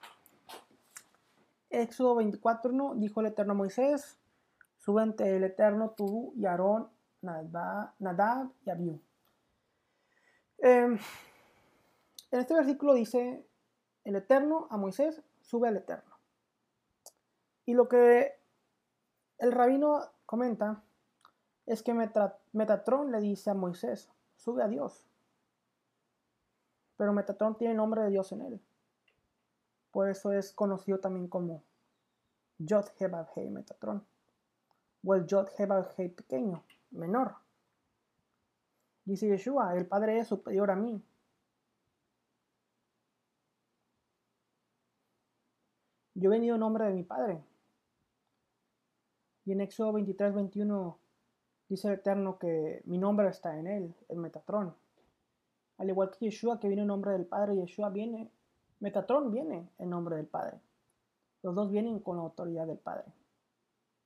Éxodo 1.69 2.15
24, 2.15 2.93
dijo 2.95 3.21
el 3.21 3.28
Eterno 3.28 3.54
a 3.54 3.56
Moisés, 3.56 4.17
sube 4.78 5.04
el 5.04 5.43
Eterno 5.43 5.91
tú 5.95 6.34
y 6.36 6.45
Aarón, 6.45 6.89
Nadab 7.23 8.51
y 8.65 8.69
Abiú. 8.69 9.01
Em, 10.59 10.97
en 12.31 12.39
este 12.39 12.53
versículo 12.53 12.93
dice, 12.93 13.45
el 14.03 14.15
Eterno 14.15 14.67
a 14.69 14.77
Moisés 14.77 15.21
sube 15.41 15.67
al 15.67 15.77
Eterno. 15.77 16.13
Y 17.65 17.73
lo 17.73 17.88
que 17.88 18.33
el 19.38 19.51
rabino 19.51 20.01
comenta 20.25 20.83
es 21.65 21.81
que 21.81 21.93
Metatrón 21.93 23.12
le 23.12 23.19
dice 23.19 23.49
a 23.49 23.53
Moisés, 23.53 24.09
sube 24.36 24.63
a 24.63 24.67
Dios. 24.67 25.05
Pero 26.97 27.13
Metatrón 27.13 27.57
tiene 27.57 27.73
nombre 27.73 28.01
de 28.01 28.09
Dios 28.09 28.31
en 28.31 28.41
él. 28.41 28.62
Por 29.91 30.09
eso 30.09 30.31
es 30.31 30.51
conocido 30.53 30.99
también 30.99 31.27
como 31.27 31.63
Yod 32.57 32.88
Metatrón. 33.49 34.05
O 35.05 35.15
el 35.15 35.25
Yod 35.25 35.49
pequeño, 35.95 36.63
menor. 36.93 37.36
Dice 39.06 39.27
Yeshua, 39.27 39.75
el 39.75 39.86
Padre 39.86 40.19
es 40.19 40.27
superior 40.27 40.71
a 40.71 40.75
mí. 40.75 41.03
Yo 46.15 46.29
he 46.29 46.36
venido 46.36 46.56
en 46.56 46.62
nombre 46.62 46.86
de 46.86 46.93
mi 46.93 47.03
Padre. 47.03 47.43
Y 49.45 49.51
en 49.51 49.62
Éxodo 49.62 49.93
23, 49.93 50.34
21 50.34 50.97
dice 51.67 51.88
el 51.89 51.95
Eterno 51.95 52.38
que 52.38 52.82
mi 52.86 52.97
nombre 52.97 53.27
está 53.27 53.58
en 53.58 53.67
él, 53.67 53.95
el 54.08 54.17
Metatrón. 54.17 54.73
Al 55.79 55.89
igual 55.89 56.12
que 56.12 56.25
Yeshua 56.25 56.60
que 56.60 56.67
viene 56.67 56.84
en 56.84 56.88
nombre 56.88 57.12
del 57.12 57.25
Padre, 57.25 57.56
Yeshua 57.56 57.89
viene, 57.89 58.32
Metatrón 58.79 59.32
viene 59.32 59.69
en 59.79 59.89
nombre 59.89 60.15
del 60.15 60.27
Padre. 60.27 60.60
Los 61.41 61.56
dos 61.56 61.71
vienen 61.71 61.99
con 61.99 62.17
la 62.17 62.23
autoridad 62.23 62.67
del 62.67 62.77
Padre. 62.77 63.12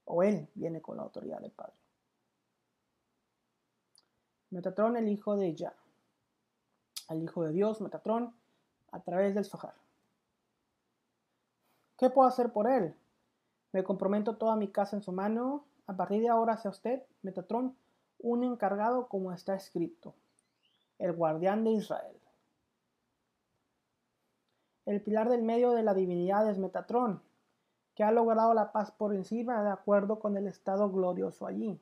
O 0.05 0.23
él 0.23 0.47
viene 0.55 0.81
con 0.81 0.97
la 0.97 1.03
autoridad 1.03 1.39
del 1.39 1.51
Padre. 1.51 1.73
Metatrón, 4.49 4.95
el 4.95 5.09
hijo 5.09 5.35
de 5.35 5.53
Yah. 5.53 5.73
Al 7.09 7.21
hijo 7.21 7.43
de 7.43 7.51
Dios, 7.51 7.81
Metatrón, 7.81 8.33
a 8.91 9.01
través 9.01 9.35
del 9.35 9.45
Sohar. 9.45 9.73
¿Qué 11.97 12.09
puedo 12.09 12.27
hacer 12.27 12.53
por 12.53 12.69
él? 12.69 12.95
Me 13.73 13.83
comprometo 13.83 14.37
toda 14.37 14.55
mi 14.55 14.69
casa 14.69 14.95
en 14.95 15.01
su 15.01 15.11
mano. 15.11 15.65
A 15.85 15.95
partir 15.95 16.21
de 16.21 16.29
ahora 16.29 16.57
sea 16.57 16.71
usted, 16.71 17.03
Metatrón, 17.23 17.75
un 18.19 18.43
encargado 18.43 19.07
como 19.07 19.31
está 19.31 19.55
escrito, 19.55 20.15
el 20.97 21.13
guardián 21.13 21.63
de 21.63 21.71
Israel. 21.71 22.17
El 24.85 25.01
pilar 25.01 25.29
del 25.29 25.43
medio 25.43 25.71
de 25.71 25.83
la 25.83 25.93
divinidad 25.93 26.49
es 26.49 26.57
Metatrón, 26.57 27.21
que 27.95 28.03
ha 28.03 28.11
logrado 28.11 28.53
la 28.53 28.71
paz 28.71 28.91
por 28.91 29.13
encima 29.13 29.61
de 29.63 29.71
acuerdo 29.71 30.19
con 30.19 30.37
el 30.37 30.47
estado 30.47 30.89
glorioso 30.89 31.45
allí. 31.45 31.79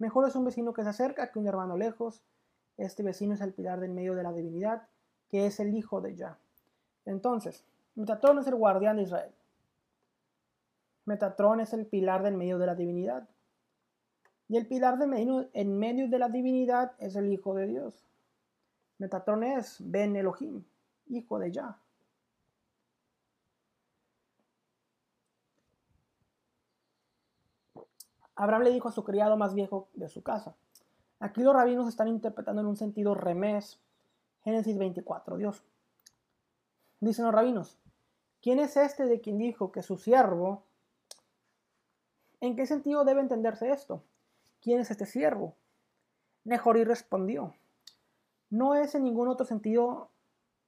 Mejor 0.00 0.26
es 0.26 0.34
un 0.34 0.46
vecino 0.46 0.72
que 0.72 0.82
se 0.82 0.88
acerca 0.88 1.30
que 1.30 1.38
un 1.38 1.46
hermano 1.46 1.76
lejos. 1.76 2.22
Este 2.78 3.02
vecino 3.02 3.34
es 3.34 3.42
el 3.42 3.52
pilar 3.52 3.80
del 3.80 3.92
medio 3.92 4.14
de 4.14 4.22
la 4.22 4.32
divinidad, 4.32 4.88
que 5.28 5.44
es 5.44 5.60
el 5.60 5.74
hijo 5.74 6.00
de 6.00 6.16
Yah. 6.16 6.38
Entonces, 7.04 7.64
Metatron 7.96 8.38
es 8.38 8.46
el 8.46 8.54
guardián 8.54 8.96
de 8.96 9.02
Israel. 9.02 9.34
Metatron 11.04 11.60
es 11.60 11.74
el 11.74 11.84
pilar 11.84 12.22
del 12.22 12.34
medio 12.34 12.58
de 12.58 12.66
la 12.66 12.74
divinidad. 12.74 13.28
Y 14.48 14.56
el 14.56 14.66
pilar 14.66 14.96
de 14.98 15.06
medio, 15.06 15.50
en 15.52 15.78
medio 15.78 16.08
de 16.08 16.18
la 16.18 16.30
divinidad 16.30 16.92
es 16.98 17.14
el 17.14 17.30
Hijo 17.30 17.54
de 17.54 17.66
Dios. 17.66 18.06
Metatron 18.96 19.44
es 19.44 19.76
Ben 19.80 20.16
Elohim, 20.16 20.64
hijo 21.08 21.38
de 21.38 21.52
Yah. 21.52 21.76
Abraham 28.40 28.62
le 28.62 28.70
dijo 28.70 28.88
a 28.88 28.92
su 28.92 29.04
criado 29.04 29.36
más 29.36 29.52
viejo 29.52 29.90
de 29.92 30.08
su 30.08 30.22
casa. 30.22 30.56
Aquí 31.18 31.42
los 31.42 31.52
rabinos 31.52 31.86
están 31.86 32.08
interpretando 32.08 32.62
en 32.62 32.68
un 32.68 32.76
sentido 32.76 33.14
remés 33.14 33.78
Génesis 34.44 34.78
24, 34.78 35.36
Dios. 35.36 35.62
Dicen 37.00 37.26
los 37.26 37.34
rabinos, 37.34 37.76
¿quién 38.40 38.58
es 38.58 38.78
este 38.78 39.04
de 39.04 39.20
quien 39.20 39.36
dijo 39.36 39.72
que 39.72 39.82
su 39.82 39.98
siervo? 39.98 40.64
¿En 42.40 42.56
qué 42.56 42.64
sentido 42.64 43.04
debe 43.04 43.20
entenderse 43.20 43.70
esto? 43.70 44.04
¿Quién 44.62 44.80
es 44.80 44.90
este 44.90 45.04
siervo? 45.04 45.54
Nehorí 46.44 46.84
respondió, 46.84 47.52
no 48.48 48.74
es 48.74 48.94
en 48.94 49.04
ningún 49.04 49.28
otro 49.28 49.44
sentido, 49.44 50.08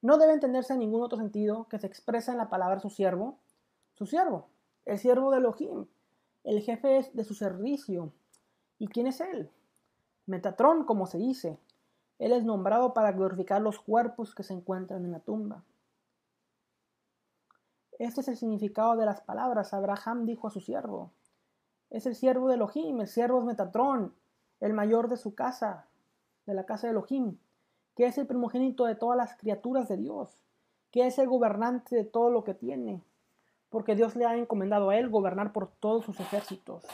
no 0.03 0.19
debe 0.19 0.33
entenderse 0.33 0.73
en 0.73 0.79
ningún 0.79 1.01
otro 1.01 1.17
sentido 1.17 1.67
que 1.69 1.79
se 1.79 1.87
expresa 1.87 2.33
en 2.33 2.37
la 2.37 2.51
palabra 2.51 2.79
su 2.79 2.91
siervo, 2.91 3.39
su 3.95 4.05
siervo, 4.05 4.49
el 4.85 4.99
siervo 4.99 5.31
de 5.31 5.39
Elohim, 5.39 5.87
el 6.43 6.61
jefe 6.61 7.09
de 7.13 7.23
su 7.23 7.33
servicio. 7.33 8.11
¿Y 8.77 8.87
quién 8.87 9.07
es 9.07 9.21
él? 9.21 9.49
Metatrón, 10.25 10.85
como 10.85 11.05
se 11.07 11.17
dice. 11.17 11.59
Él 12.19 12.31
es 12.31 12.43
nombrado 12.43 12.93
para 12.93 13.11
glorificar 13.11 13.61
los 13.61 13.79
cuerpos 13.79 14.35
que 14.35 14.43
se 14.43 14.53
encuentran 14.53 15.03
en 15.05 15.11
la 15.11 15.19
tumba. 15.19 15.63
Este 17.99 18.21
es 18.21 18.27
el 18.27 18.37
significado 18.37 18.95
de 18.95 19.05
las 19.05 19.21
palabras. 19.21 19.73
Abraham 19.73 20.25
dijo 20.25 20.47
a 20.47 20.51
su 20.51 20.59
siervo. 20.59 21.11
Es 21.89 22.05
el 22.05 22.15
siervo 22.15 22.47
de 22.47 22.55
Elohim, 22.55 23.01
el 23.01 23.07
siervo 23.07 23.39
es 23.39 23.45
Metatrón, 23.45 24.15
el 24.59 24.73
mayor 24.73 25.09
de 25.09 25.17
su 25.17 25.35
casa, 25.35 25.85
de 26.45 26.53
la 26.53 26.65
casa 26.65 26.87
de 26.87 26.91
Elohim, 26.91 27.37
que 27.95 28.07
es 28.07 28.17
el 28.17 28.25
primogénito 28.25 28.85
de 28.85 28.95
todas 28.95 29.15
las 29.15 29.35
criaturas 29.37 29.87
de 29.87 29.97
Dios, 29.97 30.39
que 30.91 31.05
es 31.05 31.19
el 31.19 31.27
gobernante 31.27 31.95
de 31.95 32.03
todo 32.03 32.31
lo 32.31 32.43
que 32.43 32.55
tiene, 32.55 33.03
porque 33.73 33.95
Dios 33.95 34.15
le 34.15 34.23
ha 34.27 34.37
encomendado 34.37 34.91
a 34.91 34.97
él 34.97 35.09
gobernar 35.09 35.51
por 35.51 35.67
todos 35.67 36.05
sus 36.05 36.19
ejércitos. 36.19 36.85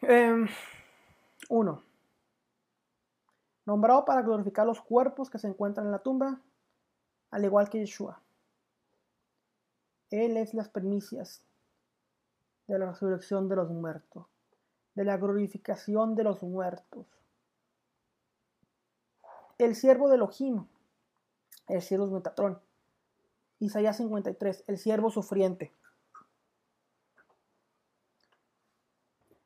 1. 0.00 0.08
Em, 0.08 0.48
Nombrado 3.66 4.06
para 4.06 4.22
glorificar 4.22 4.66
los 4.66 4.80
cuerpos 4.80 5.28
que 5.28 5.38
se 5.38 5.46
encuentran 5.46 5.84
en 5.84 5.92
la 5.92 5.98
tumba, 5.98 6.40
al 7.30 7.44
igual 7.44 7.68
que 7.68 7.80
Yeshua. 7.80 8.22
Él 10.08 10.38
es 10.38 10.54
las 10.54 10.70
primicias 10.70 11.44
de 12.66 12.78
la 12.78 12.86
resurrección 12.86 13.46
de 13.50 13.56
los 13.56 13.68
muertos, 13.68 14.24
de 14.94 15.04
la 15.04 15.18
glorificación 15.18 16.14
de 16.14 16.24
los 16.24 16.42
muertos. 16.42 17.06
El 19.58 19.76
siervo 19.76 20.08
de 20.08 20.14
Elohim, 20.14 20.66
el 21.66 21.82
siervo 21.82 22.06
es 22.06 22.12
Metatrón, 22.12 22.58
Isaías 23.60 23.96
53, 23.96 24.64
el 24.68 24.78
siervo 24.78 25.10
sufriente. 25.10 25.72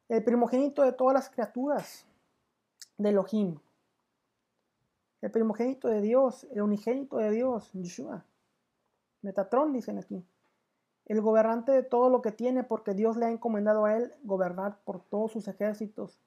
El 0.09 0.23
primogénito 0.23 0.83
de 0.83 0.93
todas 0.93 1.15
las 1.15 1.31
criaturas 1.31 2.07
de 2.99 3.09
Elohim. 3.09 3.59
El 5.23 5.31
primogénito 5.31 5.89
de 5.89 6.03
Dios, 6.03 6.47
el 6.51 6.61
unigénito 6.61 7.17
de 7.17 7.31
Dios, 7.31 7.73
Yeshua. 7.73 8.25
Metatrón, 9.23 9.73
dicen 9.73 9.99
aquí. 9.99 10.27
El 11.07 11.23
gobernante 11.23 11.73
de 11.73 11.83
todo 11.83 12.11
lo 12.11 12.21
que 12.21 12.33
tiene, 12.33 12.65
porque 12.65 12.93
Dios 12.93 13.17
le 13.17 13.27
ha 13.27 13.31
encomendado 13.31 13.87
a 13.87 13.97
él 13.97 14.13
gobernar 14.25 14.79
por 14.85 15.01
todos 15.01 15.33
sus 15.33 15.49
ejércitos. 15.49 16.21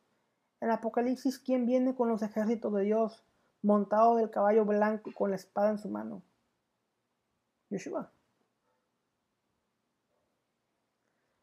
En 0.62 0.72
Apocalipsis, 0.72 1.38
¿quién 1.38 1.68
viene 1.68 1.94
con 1.94 2.10
los 2.10 2.24
ejércitos 2.24 2.74
de 2.74 2.84
Dios, 2.84 3.24
montado 3.62 4.16
del 4.16 4.32
caballo 4.32 4.66
blanco 4.66 5.12
con 5.14 5.30
la 5.30 5.36
espada 5.36 5.70
en 5.70 5.78
su 5.78 5.90
mano? 5.90 6.24
Yeshua. 7.70 8.12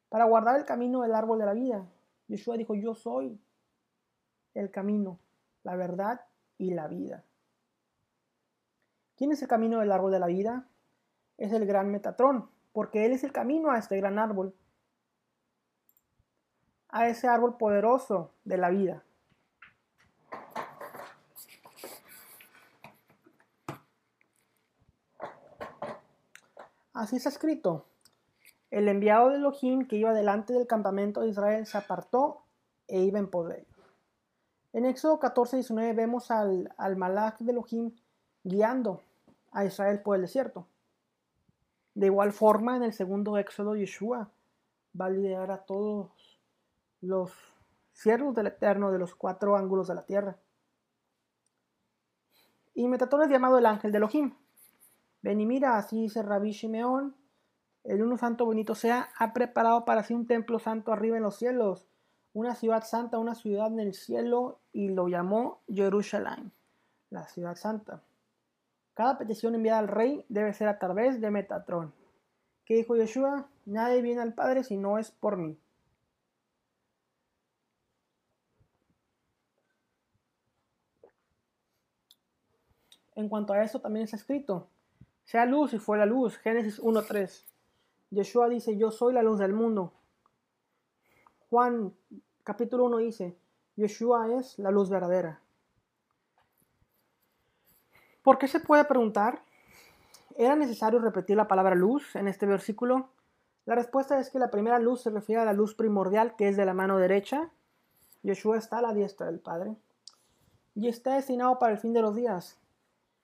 Para 0.09 0.25
guardar 0.25 0.57
el 0.59 0.65
camino 0.65 1.03
del 1.03 1.15
árbol 1.15 1.39
de 1.39 1.47
la 1.47 1.55
vida, 1.55 1.87
Yeshua 2.29 2.57
dijo, 2.57 2.75
yo 2.75 2.95
soy 2.95 3.41
el 4.55 4.71
camino, 4.71 5.19
la 5.65 5.77
verdad 5.77 6.21
y 6.59 6.73
la 6.75 6.87
vida. 6.87 7.25
¿Quién 9.17 9.33
es 9.33 9.43
el 9.43 9.49
camino 9.49 9.81
del 9.81 9.93
árbol 9.93 10.13
de 10.13 10.19
la 10.19 10.27
vida? 10.27 10.67
Es 11.39 11.53
el 11.53 11.67
gran 11.67 11.91
Metatrón, 11.91 12.51
porque 12.73 13.07
Él 13.07 13.13
es 13.13 13.25
el 13.25 13.33
camino 13.33 13.71
a 13.71 13.79
este 13.79 13.97
gran 13.97 14.19
árbol, 14.19 14.55
a 16.89 17.09
ese 17.09 17.29
árbol 17.29 17.57
poderoso 17.57 18.33
de 18.45 18.59
la 18.59 18.71
vida. 18.71 19.03
Así 27.03 27.17
está 27.17 27.31
escrito. 27.31 27.85
El 28.71 28.87
enviado 28.87 29.31
de 29.31 29.39
Elohim 29.39 29.89
que 29.89 29.97
iba 29.97 30.15
delante 30.15 30.53
del 30.53 30.69
campamento 30.69 31.21
de 31.21 31.31
Israel 31.31 31.67
se 31.67 31.77
apartó 31.77 32.45
e 32.87 33.01
iba 33.01 33.19
en 33.19 33.29
pos 33.29 33.49
de. 33.49 33.67
En 34.73 34.85
Éxodo 34.85 35.19
14, 35.19 35.57
19 35.57 35.95
vemos 35.95 36.31
al, 36.31 36.73
al 36.77 36.95
malach 36.95 37.41
de 37.41 37.51
Elohim 37.51 37.91
guiando 38.45 39.03
a 39.51 39.65
Israel 39.65 40.01
por 40.01 40.15
el 40.15 40.23
desierto. 40.23 40.69
De 41.95 42.07
igual 42.07 42.33
forma, 42.33 42.77
en 42.77 42.85
el 42.85 42.93
segundo 42.93 43.37
Éxodo, 43.37 43.75
Yeshua 43.75 44.31
va 44.99 45.07
a 45.07 45.11
liderar 45.11 45.51
a 45.51 45.65
todos 45.65 46.41
los 47.01 47.33
siervos 47.91 48.33
del 48.37 48.47
Eterno 48.47 48.93
de 48.93 49.01
los 49.01 49.17
cuatro 49.17 49.57
ángulos 49.57 49.89
de 49.89 49.97
la 49.97 50.07
tierra. 50.07 50.37
Y 52.75 52.87
Metatón 52.87 53.23
es 53.23 53.29
llamado 53.29 53.59
el 53.59 53.67
ángel 53.67 53.91
de 53.91 53.99
Elohim. 53.99 54.37
Ven 55.23 55.41
y 55.41 55.47
mira, 55.47 55.79
así 55.79 56.01
dice 56.01 56.23
Rabbi 56.23 56.51
Shimeón, 56.51 57.17
el 57.85 58.03
uno 58.03 58.17
santo 58.17 58.45
bonito 58.45 58.75
sea, 58.75 59.09
ha 59.19 59.33
preparado 59.33 59.85
para 59.85 60.03
sí 60.03 60.15
un 60.15 60.27
templo 60.27 60.59
santo 60.59 60.93
arriba 60.93 61.17
en 61.17 61.23
los 61.23 61.37
cielos, 61.37 61.87
una 62.33 62.55
ciudad 62.55 62.85
santa, 62.85 63.19
una 63.19 63.35
ciudad 63.35 63.69
en 63.69 63.81
el 63.81 63.95
cielo, 63.95 64.61
y 64.73 64.89
lo 64.89 65.09
llamó 65.09 65.61
Jerusalén, 65.69 66.53
la 67.11 67.29
ciudad 67.29 67.57
santa. 67.57 68.03
Cada 68.95 69.17
petición 69.17 69.55
enviada 69.55 69.79
al 69.79 69.89
rey 69.89 70.25
debe 70.29 70.53
ser 70.55 70.69
a 70.69 70.79
través 70.79 71.21
de 71.21 71.31
Metatrón. 71.31 71.95
¿Qué 72.65 72.75
dijo 72.75 72.97
Yeshua? 72.97 73.49
Nadie 73.65 74.03
viene 74.03 74.23
al 74.23 74.35
Padre 74.35 74.65
si 74.65 74.77
no 74.77 74.99
es 74.99 75.11
por 75.11 75.37
mí. 75.37 75.59
En 83.15 83.29
cuanto 83.29 83.53
a 83.53 83.63
eso 83.63 83.81
también 83.81 84.05
está 84.05 84.17
escrito, 84.17 84.69
sea 85.25 85.47
luz 85.47 85.73
y 85.73 85.79
fue 85.79 85.99
la 85.99 86.07
luz. 86.07 86.37
Génesis 86.39 86.81
1.3. 86.81 87.45
Yeshua 88.11 88.49
dice, 88.49 88.77
yo 88.77 88.91
soy 88.91 89.15
la 89.15 89.23
luz 89.23 89.39
del 89.39 89.53
mundo. 89.53 89.93
Juan 91.49 91.95
capítulo 92.45 92.85
1 92.87 92.99
dice, 92.99 93.37
Yeshua 93.77 94.39
es 94.39 94.59
la 94.59 94.71
luz 94.71 94.91
verdadera. 94.91 95.41
¿Por 98.23 98.39
qué 98.39 98.49
se 98.49 98.61
puede 98.61 98.85
preguntar? 98.85 99.43
¿Era 100.37 100.57
necesario 100.57 100.99
repetir 100.99 101.37
la 101.37 101.49
palabra 101.49 101.75
luz 101.75 102.15
en 102.17 102.29
este 102.29 102.47
versículo? 102.47 103.09
La 103.65 103.75
respuesta 103.75 104.19
es 104.19 104.31
que 104.31 104.39
la 104.39 104.51
primera 104.51 104.79
luz 104.79 105.03
se 105.03 105.11
refiere 105.11 105.43
a 105.43 105.45
la 105.45 105.53
luz 105.53 105.75
primordial 105.75 106.37
que 106.37 106.49
es 106.49 106.57
de 106.57 106.65
la 106.65 106.75
mano 106.75 106.99
derecha. 106.99 107.51
Yeshua 108.23 108.59
está 108.59 108.79
a 108.79 108.83
la 108.83 108.95
diestra 108.95 109.27
del 109.27 109.41
Padre. 109.41 109.77
Y 110.75 110.89
está 110.89 111.15
destinado 111.15 111.59
para 111.59 111.73
el 111.73 111.79
fin 111.79 111.93
de 111.93 112.03
los 112.03 112.15
días 112.15 112.62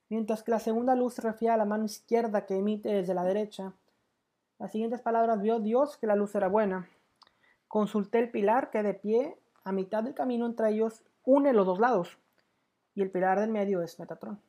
mientras 0.09 0.43
que 0.43 0.51
la 0.51 0.59
segunda 0.59 0.95
luz 0.95 1.15
se 1.15 1.23
refiere 1.23 1.55
a 1.55 1.59
la 1.59 1.65
mano 1.65 1.85
izquierda 1.85 2.47
que 2.47 2.57
emite 2.57 2.89
desde 2.89 3.15
la 3.15 3.25
derecha. 3.25 3.73
Las 4.59 4.73
siguientes 4.73 5.01
palabras 5.01 5.41
vio 5.41 5.61
Dios 5.61 5.97
que 5.97 6.07
la 6.07 6.17
luz 6.17 6.35
era 6.35 6.49
buena. 6.49 6.89
Consulté 7.69 8.19
el 8.19 8.31
pilar 8.31 8.71
que 8.71 8.83
de 8.83 8.95
pie 8.95 9.39
a 9.65 9.73
mitad 9.73 10.03
del 10.03 10.15
camino 10.15 10.47
entre 10.47 10.71
ellos 10.71 11.03
une 11.25 11.53
los 11.53 11.67
dos 11.67 11.79
lados, 11.79 12.17
y 12.95 13.03
el 13.03 13.11
pilar 13.11 13.39
del 13.39 13.51
medio 13.51 13.83
es 13.83 14.01
Metatrón. 14.01 14.41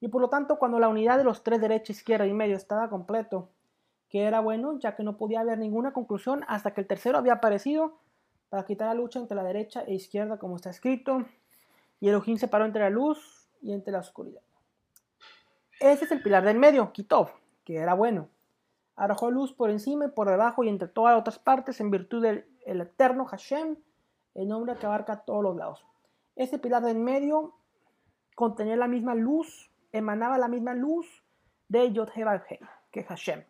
Y 0.00 0.08
por 0.08 0.20
lo 0.20 0.28
tanto, 0.28 0.58
cuando 0.58 0.78
la 0.78 0.88
unidad 0.88 1.18
de 1.18 1.24
los 1.24 1.42
tres 1.42 1.60
derecha, 1.60 1.92
izquierda 1.92 2.26
y 2.26 2.32
medio 2.32 2.56
estaba 2.56 2.88
completo, 2.88 3.48
que 4.08 4.22
era 4.22 4.40
bueno, 4.40 4.78
ya 4.78 4.94
que 4.94 5.02
no 5.02 5.16
podía 5.16 5.40
haber 5.40 5.58
ninguna 5.58 5.92
conclusión 5.92 6.44
hasta 6.46 6.72
que 6.72 6.80
el 6.80 6.86
tercero 6.86 7.18
había 7.18 7.34
aparecido 7.34 7.98
para 8.48 8.64
quitar 8.64 8.86
la 8.86 8.94
lucha 8.94 9.18
entre 9.18 9.34
la 9.34 9.42
derecha 9.42 9.82
e 9.82 9.94
izquierda, 9.94 10.38
como 10.38 10.56
está 10.56 10.70
escrito, 10.70 11.24
y 11.98 12.08
Elohim 12.08 12.36
separó 12.36 12.64
entre 12.64 12.82
la 12.82 12.90
luz 12.90 13.48
y 13.60 13.72
entre 13.72 13.92
la 13.92 13.98
oscuridad. 13.98 14.45
Ese 15.80 16.06
es 16.06 16.12
el 16.12 16.22
pilar 16.22 16.44
del 16.44 16.58
medio, 16.58 16.92
Kitov, 16.92 17.30
que 17.64 17.76
era 17.76 17.94
bueno. 17.94 18.28
Arrojó 18.96 19.30
luz 19.30 19.52
por 19.52 19.70
encima 19.70 20.06
y 20.06 20.10
por 20.10 20.30
debajo 20.30 20.64
y 20.64 20.68
entre 20.68 20.88
todas 20.88 21.12
las 21.12 21.20
otras 21.20 21.38
partes 21.38 21.80
en 21.80 21.90
virtud 21.90 22.22
del 22.22 22.46
eterno 22.64 23.26
Hashem, 23.26 23.76
el 24.34 24.48
nombre 24.48 24.76
que 24.76 24.86
abarca 24.86 25.20
todos 25.20 25.42
los 25.42 25.56
lados. 25.56 25.84
Ese 26.34 26.58
pilar 26.58 26.82
del 26.82 26.98
medio 26.98 27.54
contenía 28.34 28.76
la 28.76 28.88
misma 28.88 29.14
luz, 29.14 29.70
emanaba 29.92 30.38
la 30.38 30.48
misma 30.48 30.74
luz 30.74 31.24
de 31.68 31.84
He 31.84 32.60
que 32.90 33.02
Hashem, 33.04 33.44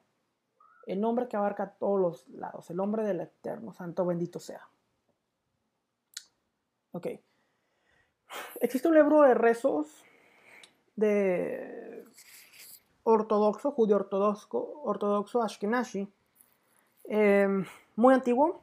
el 0.86 1.00
nombre 1.00 1.28
que 1.28 1.36
abarca 1.36 1.70
todos 1.72 2.00
los 2.00 2.28
lados, 2.28 2.70
el 2.70 2.76
nombre 2.76 3.04
del 3.04 3.20
Eterno, 3.20 3.72
santo 3.72 4.04
bendito 4.06 4.40
sea. 4.40 4.66
Ok. 6.92 7.08
Existe 8.60 8.88
un 8.88 8.94
libro 8.94 9.22
de 9.22 9.34
rezos 9.34 10.04
de 10.96 11.85
ortodoxo, 13.06 13.70
judío 13.70 13.96
ortodoxo, 13.96 14.58
ortodoxo 14.82 15.40
Ashkenazi, 15.40 16.12
em, 17.04 17.64
muy 17.94 18.12
antiguo. 18.12 18.62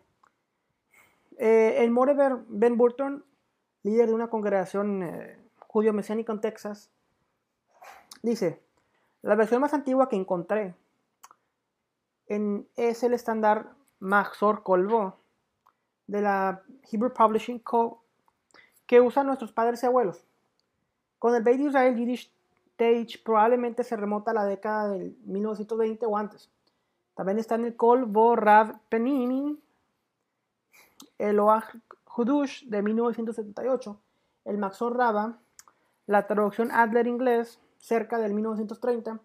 Eh, 1.38 1.78
el 1.78 1.92
More 1.92 2.14
Ben 2.50 2.78
Burton, 2.78 3.24
líder 3.84 4.08
de 4.08 4.14
una 4.14 4.30
congregación 4.30 5.02
eh, 5.02 5.40
judío-mesiánica 5.68 6.34
en 6.34 6.42
Texas, 6.42 6.92
dice, 8.22 8.62
la 9.22 9.36
versión 9.36 9.62
más 9.62 9.74
antigua 9.74 10.10
que 10.10 10.18
encontré 10.18 10.76
en, 12.28 12.68
es 12.76 13.02
el 13.04 13.14
estándar 13.14 13.70
Maxor 14.00 14.62
Colvo 14.64 15.20
de 16.08 16.22
la 16.22 16.64
Hebrew 16.92 17.14
Publishing 17.14 17.60
Co. 17.60 18.04
que 18.88 19.00
usan 19.00 19.28
nuestros 19.28 19.54
padres 19.54 19.82
y 19.84 19.86
abuelos. 19.86 20.26
Con 21.18 21.34
el 21.34 21.44
Beit 21.44 21.62
Israel 21.62 21.96
Yiddish 21.96 22.30
Stage 22.74 23.22
probablemente 23.24 23.84
se 23.84 23.96
remota 23.96 24.32
a 24.32 24.34
la 24.34 24.46
década 24.46 24.90
del 24.90 25.16
1920 25.26 26.06
o 26.06 26.18
antes. 26.18 26.50
También 27.16 27.40
está 27.40 27.56
en 27.56 27.66
el 27.66 27.76
Kol 27.76 28.06
Bo 28.06 28.36
Rav 28.36 28.80
Penini, 28.90 29.60
el 31.20 31.40
Oach 31.40 31.76
Hudush 32.16 32.66
de 32.66 32.82
1978, 32.82 34.00
el 34.46 34.58
Maxor 34.58 34.98
Raba, 34.98 35.40
la 36.08 36.28
traducción 36.28 36.72
Adler 36.72 37.08
inglés 37.08 37.60
cerca 37.78 38.18
del 38.18 38.34
1930 38.34 39.20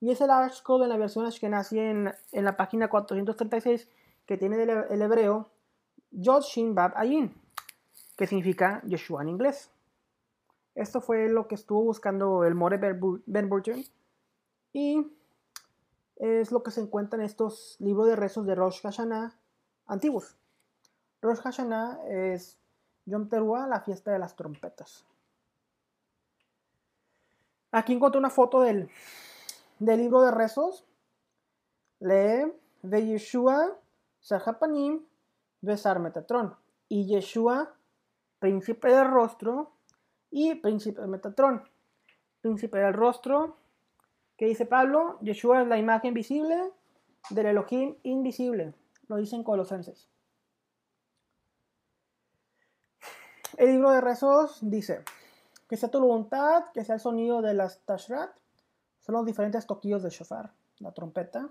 y 0.00 0.10
es 0.10 0.20
el 0.20 0.30
Code 0.62 0.84
en 0.84 0.90
la 0.90 0.96
versión 0.96 1.24
Ashkenazi 1.24 1.78
en, 1.78 2.12
en 2.32 2.44
la 2.44 2.56
página 2.56 2.88
436 2.88 3.88
que 4.26 4.36
tiene 4.36 4.60
el, 4.62 5.02
hebreo 5.02 5.48
Yod 6.10 6.42
Shin 6.42 6.74
Bab 6.74 6.92
Ayin, 6.96 7.32
que 8.16 8.26
significa 8.26 8.82
Yeshua 8.84 9.22
en 9.22 9.28
inglés. 9.28 9.70
Esto 10.74 11.00
fue 11.00 11.28
lo 11.28 11.48
que 11.48 11.54
estuvo 11.54 11.82
buscando 11.82 12.44
el 12.44 12.54
More 12.54 12.78
Ben 13.26 13.48
Burton 13.48 13.84
y 14.72 15.06
es 16.16 16.50
lo 16.50 16.62
que 16.62 16.70
se 16.70 16.80
encuentra 16.80 17.18
en 17.18 17.26
estos 17.26 17.76
libros 17.78 18.06
de 18.06 18.16
rezos 18.16 18.46
de 18.46 18.54
Rosh 18.54 18.80
Hashanah 18.80 19.36
antiguos. 19.86 20.36
Rosh 21.20 21.40
Hashanah 21.40 22.00
es 22.08 22.58
Yom 23.06 23.28
Teruah, 23.28 23.66
la 23.66 23.80
fiesta 23.80 24.12
de 24.12 24.18
las 24.18 24.34
trompetas. 24.34 25.04
Aquí 27.70 27.92
encontré 27.92 28.18
una 28.18 28.30
foto 28.30 28.60
del, 28.60 28.90
del 29.78 30.00
libro 30.00 30.22
de 30.22 30.30
rezos. 30.30 30.84
Lee 32.00 32.52
de 32.82 33.06
Yeshua, 33.06 33.78
Sahapanim, 34.20 35.04
Besar 35.60 35.98
Metatron. 36.00 36.56
Y 36.88 37.06
Yeshua, 37.06 37.74
príncipe 38.38 38.88
del 38.88 39.08
rostro, 39.08 39.72
y 40.32 40.56
príncipe 40.56 41.00
de 41.00 41.06
Metatron. 41.06 41.62
Príncipe 42.40 42.78
del 42.78 42.94
rostro, 42.94 43.56
que 44.36 44.46
dice 44.46 44.66
Pablo, 44.66 45.18
Yeshua 45.20 45.62
es 45.62 45.68
la 45.68 45.78
imagen 45.78 46.14
visible 46.14 46.72
del 47.30 47.46
Elohim 47.46 47.94
invisible. 48.02 48.74
Lo 49.06 49.16
dicen 49.16 49.44
Colosenses. 49.44 50.08
El 53.58 53.72
libro 53.72 53.90
de 53.90 54.00
rezos 54.00 54.58
dice, 54.62 55.04
que 55.68 55.76
sea 55.76 55.90
tu 55.90 56.00
voluntad, 56.00 56.64
que 56.72 56.84
sea 56.84 56.96
el 56.96 57.00
sonido 57.00 57.42
de 57.42 57.54
las 57.54 57.80
tashrat, 57.80 58.30
son 59.00 59.14
los 59.14 59.26
diferentes 59.26 59.66
toquillos 59.66 60.02
de 60.02 60.10
shofar, 60.10 60.52
la 60.78 60.92
trompeta, 60.92 61.50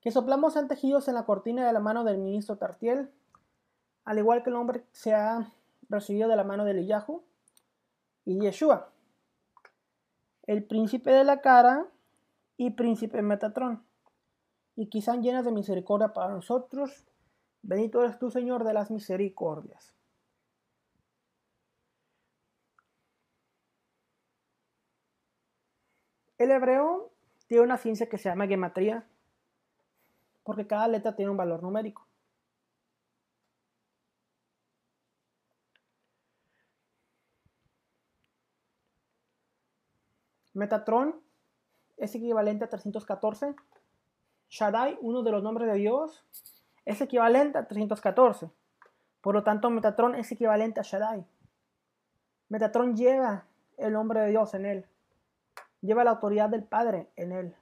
que 0.00 0.10
soplamos 0.10 0.52
sean 0.52 0.68
tejidos 0.68 1.08
en 1.08 1.14
la 1.14 1.24
cortina 1.24 1.66
de 1.66 1.72
la 1.72 1.80
mano 1.80 2.04
del 2.04 2.18
ministro 2.18 2.56
Tartiel, 2.58 3.10
al 4.04 4.18
igual 4.18 4.42
que 4.42 4.50
el 4.50 4.56
hombre 4.56 4.84
se 4.92 5.14
ha 5.14 5.50
recibido 5.88 6.28
de 6.28 6.36
la 6.36 6.44
mano 6.44 6.64
de 6.64 6.72
Eliyahu, 6.72 7.22
y 8.26 8.40
Yeshua, 8.40 8.92
el 10.42 10.64
príncipe 10.64 11.10
de 11.10 11.24
la 11.24 11.40
cara 11.40 11.86
y 12.56 12.72
príncipe 12.72 13.22
Metatrón, 13.22 13.86
y 14.74 14.88
quizá 14.88 15.16
llenas 15.16 15.44
de 15.44 15.52
misericordia 15.52 16.12
para 16.12 16.32
nosotros. 16.34 17.06
Bendito 17.62 18.02
eres 18.02 18.18
tú, 18.18 18.30
Señor, 18.30 18.64
de 18.64 18.74
las 18.74 18.90
misericordias. 18.90 19.94
El 26.36 26.50
hebreo 26.50 27.12
tiene 27.46 27.64
una 27.64 27.78
ciencia 27.78 28.08
que 28.08 28.18
se 28.18 28.28
llama 28.28 28.46
gematría, 28.46 29.06
porque 30.44 30.66
cada 30.66 30.88
letra 30.88 31.16
tiene 31.16 31.30
un 31.30 31.36
valor 31.36 31.62
numérico. 31.62 32.05
Metatron 40.56 41.20
es 41.98 42.14
equivalente 42.14 42.64
a 42.64 42.68
314. 42.70 43.54
Shaddai, 44.48 44.96
uno 45.02 45.22
de 45.22 45.30
los 45.30 45.42
nombres 45.42 45.70
de 45.70 45.74
Dios, 45.74 46.24
es 46.86 47.02
equivalente 47.02 47.58
a 47.58 47.68
314. 47.68 48.50
Por 49.20 49.34
lo 49.34 49.44
tanto, 49.44 49.68
Metatron 49.68 50.14
es 50.14 50.32
equivalente 50.32 50.80
a 50.80 50.82
Shaddai. 50.82 51.26
Metatron 52.48 52.96
lleva 52.96 53.44
el 53.76 53.92
nombre 53.92 54.20
de 54.20 54.30
Dios 54.30 54.54
en 54.54 54.64
él. 54.64 54.86
Lleva 55.82 56.04
la 56.04 56.12
autoridad 56.12 56.48
del 56.48 56.64
Padre 56.64 57.10
en 57.16 57.32
él. 57.32 57.54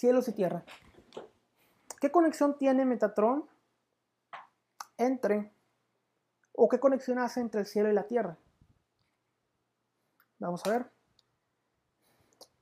Cielos 0.00 0.28
y 0.28 0.32
tierra. 0.32 0.64
¿Qué 2.00 2.10
conexión 2.10 2.56
tiene 2.56 2.86
Metatron 2.86 3.46
entre, 4.96 5.52
o 6.52 6.70
qué 6.70 6.80
conexión 6.80 7.18
hace 7.18 7.40
entre 7.40 7.60
el 7.60 7.66
cielo 7.66 7.90
y 7.90 7.92
la 7.92 8.06
tierra? 8.06 8.38
Vamos 10.38 10.64
a 10.64 10.70
ver. 10.70 10.90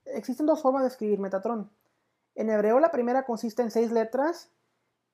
Existen 0.05 0.47
dos 0.47 0.61
formas 0.61 0.83
de 0.83 0.89
escribir 0.89 1.21
Metatron. 1.21 1.71
En 2.35 2.51
hebreo 2.51 2.81
la 2.81 2.91
primera 2.91 3.25
consiste 3.25 3.63
en 3.63 3.71
seis 3.71 3.93
letras 3.93 4.51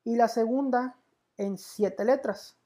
y 0.02 0.16
la 0.16 0.28
segunda 0.28 0.96
en 1.36 1.58
siete 1.58 2.06
letras. 2.06 2.56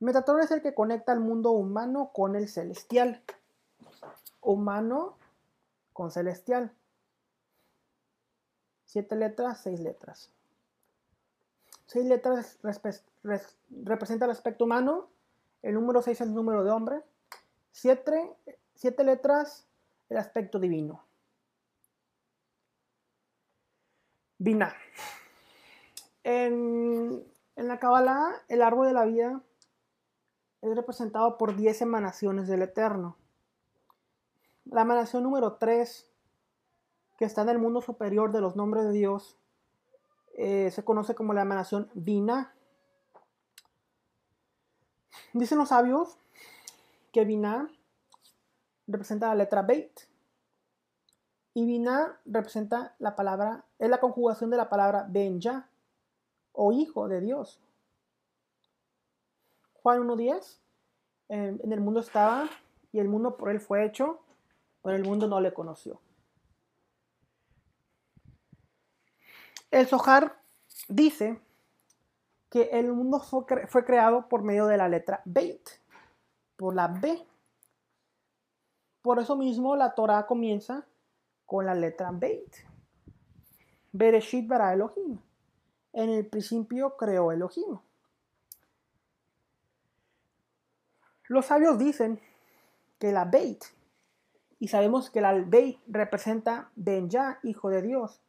Metatron 0.00 0.40
es 0.40 0.50
el 0.50 0.60
que 0.60 0.74
conecta 0.74 1.12
el 1.12 1.20
mundo 1.20 1.52
humano 1.52 2.10
con 2.12 2.34
el 2.34 2.48
celestial. 2.48 3.22
Humano 4.40 5.18
con 5.92 6.10
celestial. 6.10 6.74
Siete 8.94 9.16
letras, 9.16 9.60
seis 9.60 9.80
letras. 9.80 10.30
Seis 11.86 12.06
letras 12.06 12.56
representa 13.82 14.24
el 14.24 14.30
aspecto 14.30 14.66
humano. 14.66 15.08
El 15.62 15.74
número 15.74 16.00
seis 16.00 16.20
es 16.20 16.28
el 16.28 16.32
número 16.32 16.62
de 16.62 16.70
hombre. 16.70 17.02
Siete, 17.72 18.36
siete 18.76 19.02
letras, 19.02 19.66
el 20.08 20.16
aspecto 20.16 20.60
divino. 20.60 21.04
Vina. 24.38 24.72
En, 26.22 27.24
en 27.56 27.66
la 27.66 27.80
Kabbalah, 27.80 28.44
el 28.46 28.62
árbol 28.62 28.86
de 28.86 28.92
la 28.92 29.06
vida 29.06 29.42
es 30.62 30.76
representado 30.76 31.36
por 31.36 31.56
diez 31.56 31.82
emanaciones 31.82 32.46
del 32.46 32.62
Eterno. 32.62 33.16
La 34.66 34.82
emanación 34.82 35.24
número 35.24 35.54
3 35.54 36.13
que 37.18 37.24
está 37.24 37.42
en 37.42 37.50
el 37.50 37.58
mundo 37.58 37.80
superior 37.80 38.32
de 38.32 38.40
los 38.40 38.56
nombres 38.56 38.84
de 38.84 38.92
Dios, 38.92 39.38
eh, 40.36 40.70
se 40.70 40.84
conoce 40.84 41.14
como 41.14 41.32
la 41.32 41.42
emanación 41.42 41.90
Vina. 41.94 42.54
Dicen 45.32 45.58
los 45.58 45.68
sabios 45.68 46.18
que 47.12 47.24
Vina 47.24 47.70
representa 48.86 49.28
la 49.28 49.36
letra 49.36 49.62
Beit. 49.62 50.00
Y 51.56 51.66
Vina 51.66 52.18
representa 52.24 52.96
la 52.98 53.14
palabra, 53.14 53.64
es 53.78 53.88
la 53.88 54.00
conjugación 54.00 54.50
de 54.50 54.56
la 54.56 54.68
palabra 54.68 55.06
Benja 55.08 55.68
o 56.52 56.72
hijo 56.72 57.06
de 57.06 57.20
Dios. 57.20 57.60
Juan 59.74 60.00
1.10, 60.00 60.58
en 61.28 61.72
el 61.72 61.80
mundo 61.80 62.00
estaba 62.00 62.48
y 62.90 62.98
el 62.98 63.08
mundo 63.08 63.36
por 63.36 63.50
él 63.50 63.60
fue 63.60 63.84
hecho, 63.84 64.20
pero 64.82 64.96
el 64.96 65.04
mundo 65.04 65.28
no 65.28 65.40
le 65.40 65.54
conoció. 65.54 66.00
El 69.74 69.88
Zohar 69.88 70.38
dice 70.88 71.40
que 72.48 72.70
el 72.74 72.92
mundo 72.92 73.18
fue, 73.18 73.84
creado 73.84 74.28
por 74.28 74.44
medio 74.44 74.66
de 74.66 74.76
la 74.76 74.88
letra 74.88 75.20
Beit. 75.24 75.68
por 76.54 76.76
la 76.76 76.86
B. 76.86 77.26
Por 79.02 79.18
eso 79.18 79.34
mismo 79.34 79.74
la 79.74 79.96
Torah 79.96 80.26
comienza 80.26 80.86
con 81.44 81.66
la 81.66 81.74
letra 81.74 82.12
Beit. 82.12 82.54
Bereshit 83.90 84.46
bara 84.46 84.72
Elohim. 84.72 85.18
En 85.92 86.08
el 86.08 86.24
principio 86.24 86.96
creó 86.96 87.32
Elohim. 87.32 87.76
Los 91.24 91.46
sabios 91.46 91.80
dicen 91.80 92.20
que 93.00 93.10
la 93.10 93.24
Beit, 93.24 93.64
y 94.60 94.68
sabemos 94.68 95.10
que 95.10 95.20
la 95.20 95.32
Beit 95.32 95.80
representa 95.88 96.70
Ben 96.76 97.10
Yah, 97.10 97.40
hijo 97.42 97.70
de 97.70 97.82
Dios, 97.82 98.20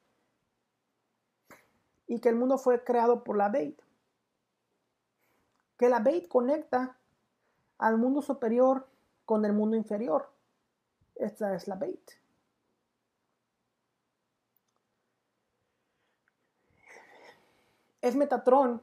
y 2.08 2.20
que 2.20 2.30
el 2.30 2.36
mundo 2.36 2.58
fue 2.58 2.84
creado 2.84 3.24
por 3.24 3.38
la 3.38 3.50
Beit. 3.50 3.82
Que 5.78 5.90
la 5.90 6.00
Beit 6.00 6.28
conecta 6.28 6.98
al 7.78 7.98
mundo 7.98 8.22
superior 8.22 8.88
con 9.26 9.46
el 9.46 9.54
mundo 9.54 9.76
inferior. 9.76 10.30
Esta 11.16 11.56
es 11.56 11.68
la 11.68 11.76
Beit. 11.76 12.12
Es 18.02 18.16
Metatrón 18.16 18.82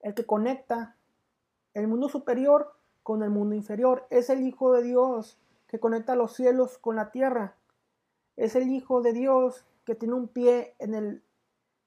el 0.00 0.14
que 0.14 0.26
conecta 0.26 0.96
el 1.74 1.88
mundo 1.88 2.08
superior 2.08 2.74
con 3.02 3.22
el 3.22 3.30
mundo 3.30 3.54
inferior. 3.54 4.06
Es 4.10 4.28
el 4.28 4.42
Hijo 4.42 4.72
de 4.72 4.82
Dios 4.82 5.38
que 5.68 5.80
conecta 5.80 6.16
los 6.16 6.34
cielos 6.34 6.76
con 6.76 6.96
la 6.96 7.10
tierra. 7.10 7.56
Es 8.36 8.56
el 8.56 8.68
Hijo 8.68 9.00
de 9.00 9.12
Dios 9.12 9.64
que 9.86 9.94
tiene 9.94 10.14
un 10.14 10.28
pie 10.28 10.74
en 10.78 10.94
el 10.94 11.22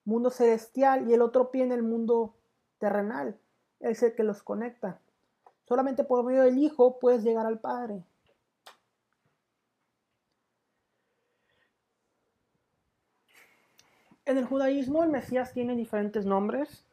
mundo 0.05 0.29
celestial 0.29 1.09
y 1.09 1.13
el 1.13 1.21
otro 1.21 1.51
pie 1.51 1.63
en 1.63 1.71
el 1.71 1.83
mundo 1.83 2.35
terrenal. 2.77 3.37
Es 3.79 4.01
el 4.03 4.15
que 4.15 4.23
los 4.23 4.41
conecta. 4.41 4.99
Solamente 5.67 6.03
por 6.03 6.23
medio 6.23 6.43
del 6.43 6.57
Hijo 6.57 6.99
puedes 6.99 7.23
llegar 7.23 7.45
al 7.45 7.59
Padre. 7.59 8.03
En 14.25 14.37
el 14.37 14.45
judaísmo 14.45 15.03
el 15.03 15.09
Mesías 15.09 15.53
tiene 15.53 15.75
diferentes 15.75 16.25
nombres. 16.25 16.83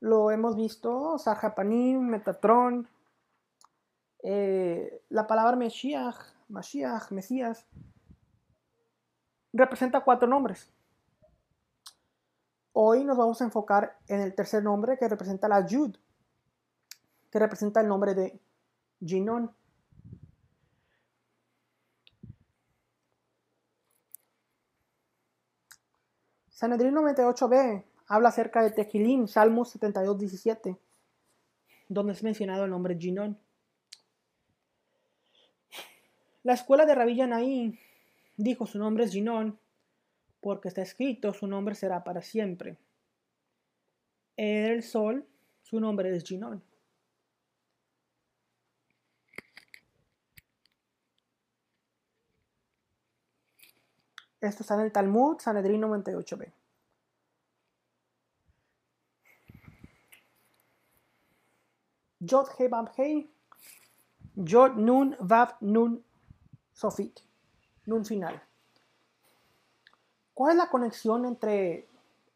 Lo 0.00 0.30
hemos 0.30 0.56
visto, 0.56 1.18
Sarjapanim, 1.18 2.00
Metatron. 2.00 2.88
Eh, 4.22 5.02
la 5.08 5.26
palabra 5.26 5.56
Mesías, 5.56 6.34
Mashiach, 6.48 7.10
Mesías, 7.10 7.66
representa 9.52 10.00
cuatro 10.00 10.28
nombres. 10.28 10.68
Hoy 12.74 13.04
nos 13.04 13.18
vamos 13.18 13.40
a 13.40 13.44
enfocar 13.44 13.98
en 14.08 14.20
el 14.20 14.34
tercer 14.34 14.62
nombre 14.62 14.96
que 14.96 15.06
representa 15.06 15.46
la 15.46 15.66
Yud, 15.66 15.94
que 17.30 17.38
representa 17.38 17.82
el 17.82 17.88
nombre 17.88 18.14
de 18.14 18.40
Ginon. 19.04 19.54
Sanedrín 26.48 26.94
98b 26.94 27.84
habla 28.06 28.28
acerca 28.30 28.62
de 28.62 28.70
Tejilim, 28.70 29.26
Salmos 29.26 29.70
72, 29.70 30.18
17, 30.18 30.78
donde 31.88 32.12
es 32.14 32.22
mencionado 32.22 32.64
el 32.64 32.70
nombre 32.70 32.96
Ginon. 32.96 33.38
La 36.42 36.54
escuela 36.54 36.86
de 36.86 36.94
Rabí 36.94 37.16
Yanaí 37.16 37.78
dijo 38.36 38.66
su 38.66 38.78
nombre 38.78 39.04
es 39.04 39.12
Ginon, 39.12 39.58
porque 40.42 40.68
está 40.68 40.82
escrito 40.82 41.32
su 41.32 41.46
nombre 41.46 41.74
será 41.74 42.04
para 42.04 42.20
siempre. 42.20 42.76
El 44.36 44.82
sol, 44.82 45.26
su 45.62 45.78
nombre 45.78 46.14
es 46.14 46.24
Ginon. 46.24 46.62
Esto 54.40 54.64
está 54.64 54.74
en 54.74 54.80
el 54.80 54.92
Talmud, 54.92 55.38
Sanedrín 55.38 55.80
98b. 55.82 56.52
Yod 62.18 62.48
He 62.58 62.68
Bab 62.68 62.90
He, 62.96 63.30
Yod 64.34 64.74
Nun 64.74 65.16
Vav 65.20 65.56
Nun 65.60 66.04
Sofit, 66.72 67.20
Nun 67.86 68.04
final. 68.04 68.42
¿Cuál 70.34 70.52
es 70.52 70.56
la 70.56 70.70
conexión 70.70 71.26
entre 71.26 71.86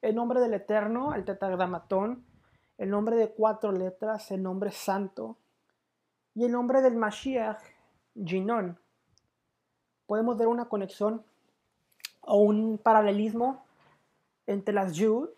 el 0.02 0.14
nombre 0.14 0.40
del 0.40 0.54
Eterno, 0.54 1.14
el 1.14 1.24
tetragramatón, 1.24 2.24
el 2.76 2.90
nombre 2.90 3.16
de 3.16 3.30
cuatro 3.30 3.72
letras, 3.72 4.30
el 4.30 4.42
nombre 4.42 4.70
santo, 4.70 5.36
y 6.34 6.44
el 6.44 6.52
nombre 6.52 6.82
del 6.82 6.96
Mashiach, 6.96 7.62
Ginon? 8.14 8.78
Podemos 10.06 10.36
ver 10.36 10.48
una 10.48 10.68
conexión 10.68 11.24
o 12.20 12.40
un 12.40 12.78
paralelismo 12.78 13.64
entre 14.46 14.74
las 14.74 14.92
Yud 14.94 15.30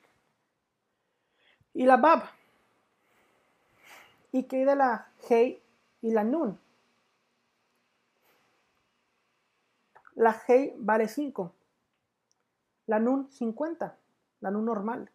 y 1.75 1.87
la 1.87 1.97
Bab. 1.97 2.25
Y 4.33 4.43
queda 4.45 4.75
la 4.75 5.09
Hei 5.29 5.63
y 6.03 6.11
la 6.11 6.25
Nun. 6.25 6.59
La 10.17 10.37
Hei 10.47 10.75
vale 10.77 11.07
5. 11.07 11.55
La 12.89 12.99
Nun 12.99 13.31
50. 13.31 13.97
La 14.41 14.51
Nun 14.51 14.65
normal. 14.65 15.11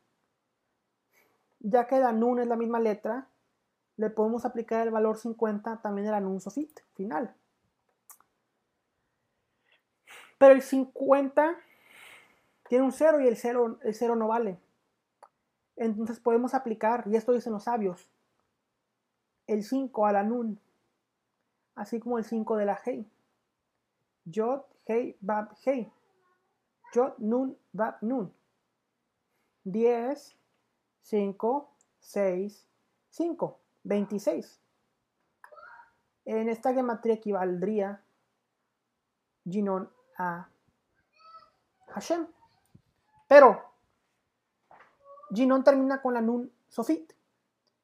Ya 1.59 1.88
que 1.88 1.99
la 1.99 2.13
Nun 2.13 2.39
es 2.39 2.47
la 2.47 2.55
misma 2.55 2.79
letra, 2.79 3.27
le 3.97 4.09
podemos 4.09 4.45
aplicar 4.45 4.88
el 4.88 4.91
valor 4.91 5.17
50 5.17 5.81
también 5.81 6.07
a 6.07 6.12
la 6.12 6.21
Nun 6.21 6.39
Sofit 6.39 6.79
final. 6.93 7.36
Pero 10.38 10.53
el 10.53 10.62
50 10.62 11.57
tiene 12.69 12.86
un 12.86 12.91
0 12.91 13.21
y 13.21 13.27
el 13.27 13.38
0, 13.38 13.79
el 13.81 13.95
0 13.95 14.15
no 14.15 14.27
vale. 14.27 14.59
Entonces 15.75 16.19
podemos 16.19 16.53
aplicar, 16.53 17.05
y 17.07 17.15
esto 17.15 17.31
dicen 17.31 17.53
los 17.53 17.63
sabios, 17.63 18.07
el 19.47 19.63
5 19.63 20.05
a 20.05 20.12
la 20.12 20.23
nun, 20.23 20.59
así 21.75 21.99
como 21.99 22.19
el 22.19 22.23
5 22.23 22.57
de 22.57 22.65
la 22.65 22.79
hei. 22.86 23.09
Yod, 24.25 24.62
hei, 24.86 25.17
bab, 25.21 25.55
hei. 25.65 25.91
Yod, 26.93 27.17
nun, 27.17 27.58
bab, 27.71 27.97
nun. 28.01 28.32
10, 29.63 30.38
5, 31.01 31.69
6, 31.99 32.67
5, 33.10 33.60
26. 33.84 34.60
En 36.25 36.49
esta 36.49 36.73
gematría 36.73 37.15
equivaldría 37.15 38.03
Ginon 39.49 39.89
a 40.17 40.47
Hashem. 41.88 42.27
Pero 43.27 43.62
Ginon 45.34 45.63
termina 45.63 46.01
con 46.01 46.13
la 46.13 46.21
Nun 46.21 46.51
Sofit, 46.69 47.13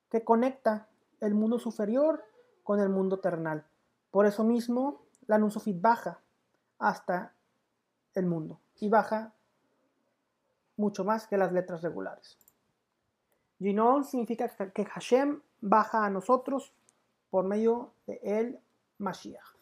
que 0.10 0.24
conecta 0.24 0.88
el 1.20 1.34
mundo 1.34 1.60
superior 1.60 2.24
con 2.64 2.80
el 2.80 2.90
mundo 2.90 3.20
terrenal. 3.20 3.66
Por 4.12 4.26
eso 4.26 4.44
mismo, 4.44 5.02
la 5.28 5.38
Nun 5.38 5.52
Sofit 5.52 5.82
baja 5.82 6.22
hasta 6.78 7.34
el 8.14 8.26
mundo 8.26 8.60
y 8.80 8.90
baja 8.90 9.34
mucho 10.78 11.04
más 11.04 11.28
que 11.28 11.38
las 11.38 11.52
letras 11.52 11.82
regulares. 11.82 12.38
Ginon 13.60 14.06
significa 14.06 14.48
que 14.74 14.86
Hashem 14.86 15.42
baja 15.62 16.06
a 16.06 16.10
nosotros 16.10 16.74
por 17.30 17.46
medio 17.46 17.94
de 18.08 18.20
el 18.24 18.60
Mashiach. 18.98 19.59